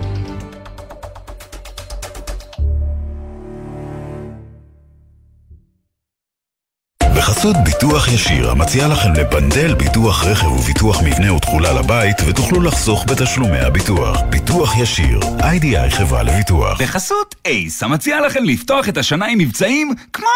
[7.45, 13.59] בחסות ביטוח ישיר, המציע לכם לפנדל ביטוח רכב וביטוח מבנה ותכולה לבית, ותוכלו לחסוך בתשלומי
[13.59, 14.21] הביטוח.
[14.29, 16.81] ביטוח ישיר, איי-די-איי חברה לביטוח.
[16.81, 20.27] בחסות אייס, המציע לכם לפתוח את השנה עם מבצעים כמו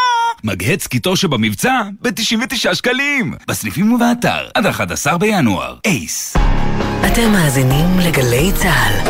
[0.43, 3.33] מגהץ קיטור שבמבצע ב-99 שקלים.
[3.47, 5.75] בסניפים ובאתר, עד 11 בינואר.
[5.85, 6.37] אייס.
[7.07, 9.09] אתם מאזינים לגלי צה"ל.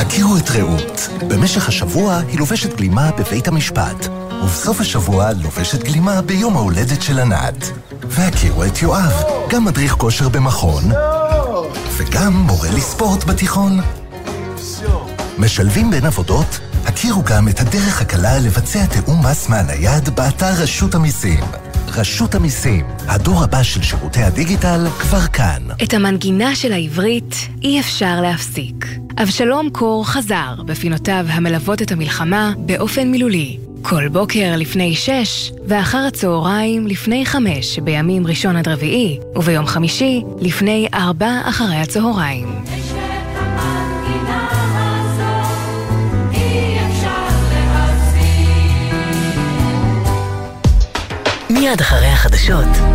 [0.00, 1.08] הכירו את רעות.
[1.28, 4.08] במשך השבוע היא לובשת גלימה בבית המשפט,
[4.42, 7.70] ובסוף השבוע לובשת גלימה ביום ההולדת של ענת.
[8.02, 10.84] והכירו את יואב, גם מדריך כושר במכון,
[11.96, 13.80] וגם מורה לספורט בתיכון.
[15.38, 16.60] משלבים בין עבודות?
[16.84, 21.44] הכירו גם את הדרך הקלה לבצע תיאום מס מהנייד באתר רשות המיסים.
[21.88, 25.62] רשות המיסים, הדור הבא של שירותי הדיגיטל כבר כאן.
[25.82, 28.86] את המנגינה של העברית אי אפשר להפסיק.
[29.22, 33.69] אבשלום קור חזר בפינותיו המלוות את המלחמה באופן מילולי.
[33.82, 40.88] כל בוקר לפני שש, ואחר הצהריים לפני חמש בימים ראשון עד רביעי, וביום חמישי לפני
[40.94, 42.48] ארבע אחרי הצהריים.
[51.50, 52.90] מיד אחרי החדשות